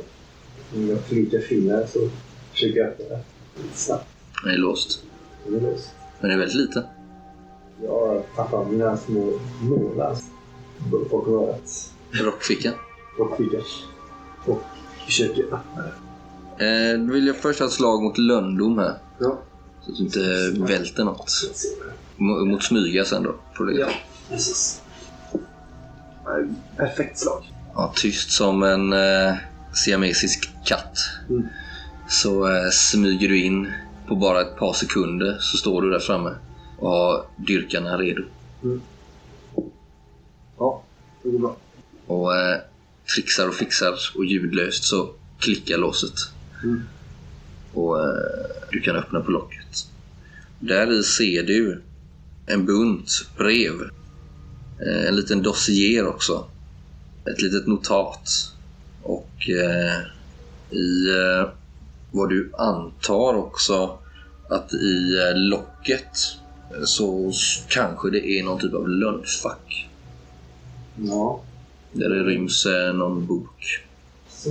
[0.75, 2.09] om jag flikar finnar så
[2.51, 3.19] försöker jag öppna det.
[3.73, 4.05] Snabbt.
[4.43, 5.03] Den är låst.
[5.45, 5.89] Den är låst.
[6.19, 6.83] Men den är väldigt liten.
[7.83, 10.17] Jag tar fram mina små nålar
[10.91, 12.73] bakom örat Rockfickan.
[13.19, 13.61] och skickar.
[14.45, 14.61] Och
[15.05, 15.83] försöker öppna
[16.57, 16.91] det.
[16.91, 18.97] Eh, då vill jag först ha ett slag mot lönndom här.
[19.19, 19.39] Ja.
[19.85, 20.19] Så att du inte
[20.73, 21.31] välter något.
[22.17, 22.23] Det.
[22.23, 23.35] Mot smyga sen då.
[23.57, 23.93] Får du lägga Ja,
[24.29, 24.81] precis.
[26.25, 26.45] Nej,
[26.77, 27.53] Perfekt slag.
[27.77, 29.35] Ja, tyst som en eh,
[29.73, 30.97] siamesisk katt.
[31.29, 31.47] Mm.
[32.09, 33.71] Så eh, smyger du in.
[34.07, 36.35] På bara ett par sekunder så står du där framme
[36.77, 38.23] och har dyrkarna redo.
[40.57, 40.83] Ja,
[41.23, 41.57] det går bra.
[42.07, 42.59] Och eh,
[43.15, 45.09] trixar och fixar och ljudlöst så
[45.39, 46.15] klickar låset.
[46.63, 46.83] Mm.
[47.73, 48.05] Och eh,
[48.71, 49.87] du kan öppna på locket.
[50.59, 51.83] Där i ser du
[52.45, 53.73] en bunt brev.
[54.87, 56.47] Eh, en liten dossier också.
[57.31, 58.29] Ett litet notat.
[59.03, 60.01] Och eh,
[60.77, 61.49] i eh,
[62.11, 63.97] vad du antar också
[64.49, 66.17] att i eh, locket
[66.75, 67.31] eh, så
[67.69, 69.89] kanske det är någon typ av lunchfack.
[70.95, 71.39] Ja.
[71.91, 73.85] Där det ryms eh, någon bok.
[74.29, 74.49] Så.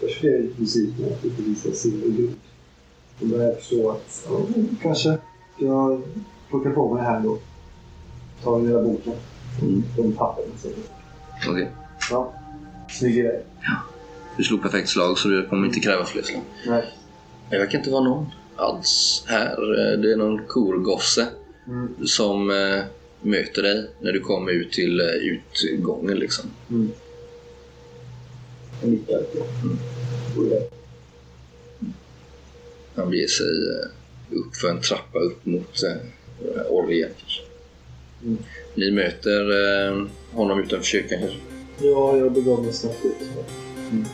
[0.00, 2.36] Först blev det musiken att det visar silver och guld.
[3.20, 4.40] Då började jag förstå att ja,
[4.82, 5.18] kanske
[5.58, 6.02] jag
[6.50, 7.38] plockar på mig det här då.
[8.42, 9.12] Tar den lilla boken.
[9.62, 9.82] Mm.
[9.96, 10.52] De papperna.
[11.48, 11.70] Okej.
[12.10, 12.32] Ja.
[12.90, 13.40] Smyger iväg.
[14.36, 16.42] Du slog perfekt slag så det kommer inte kräva fler slag.
[16.66, 16.84] Nej.
[17.50, 18.26] Det verkar inte vara någon
[18.56, 19.56] alls här.
[19.96, 21.26] Det är någon korgosse
[21.68, 22.06] Mm.
[22.06, 22.84] som eh,
[23.22, 25.06] möter dig när du kommer ut till eh,
[25.72, 26.50] utgången liksom.
[26.70, 26.90] Mm.
[28.82, 29.04] Mm.
[32.96, 35.80] Han beger sig eh, upp för en trappa upp mot
[36.68, 37.10] orgen.
[38.22, 38.38] Mm.
[38.74, 39.44] Ni möter
[40.32, 41.38] honom utanför kyrkan kanske?
[41.78, 43.28] Ja, jag begav mig snabbt ut.
[43.90, 44.04] Mm.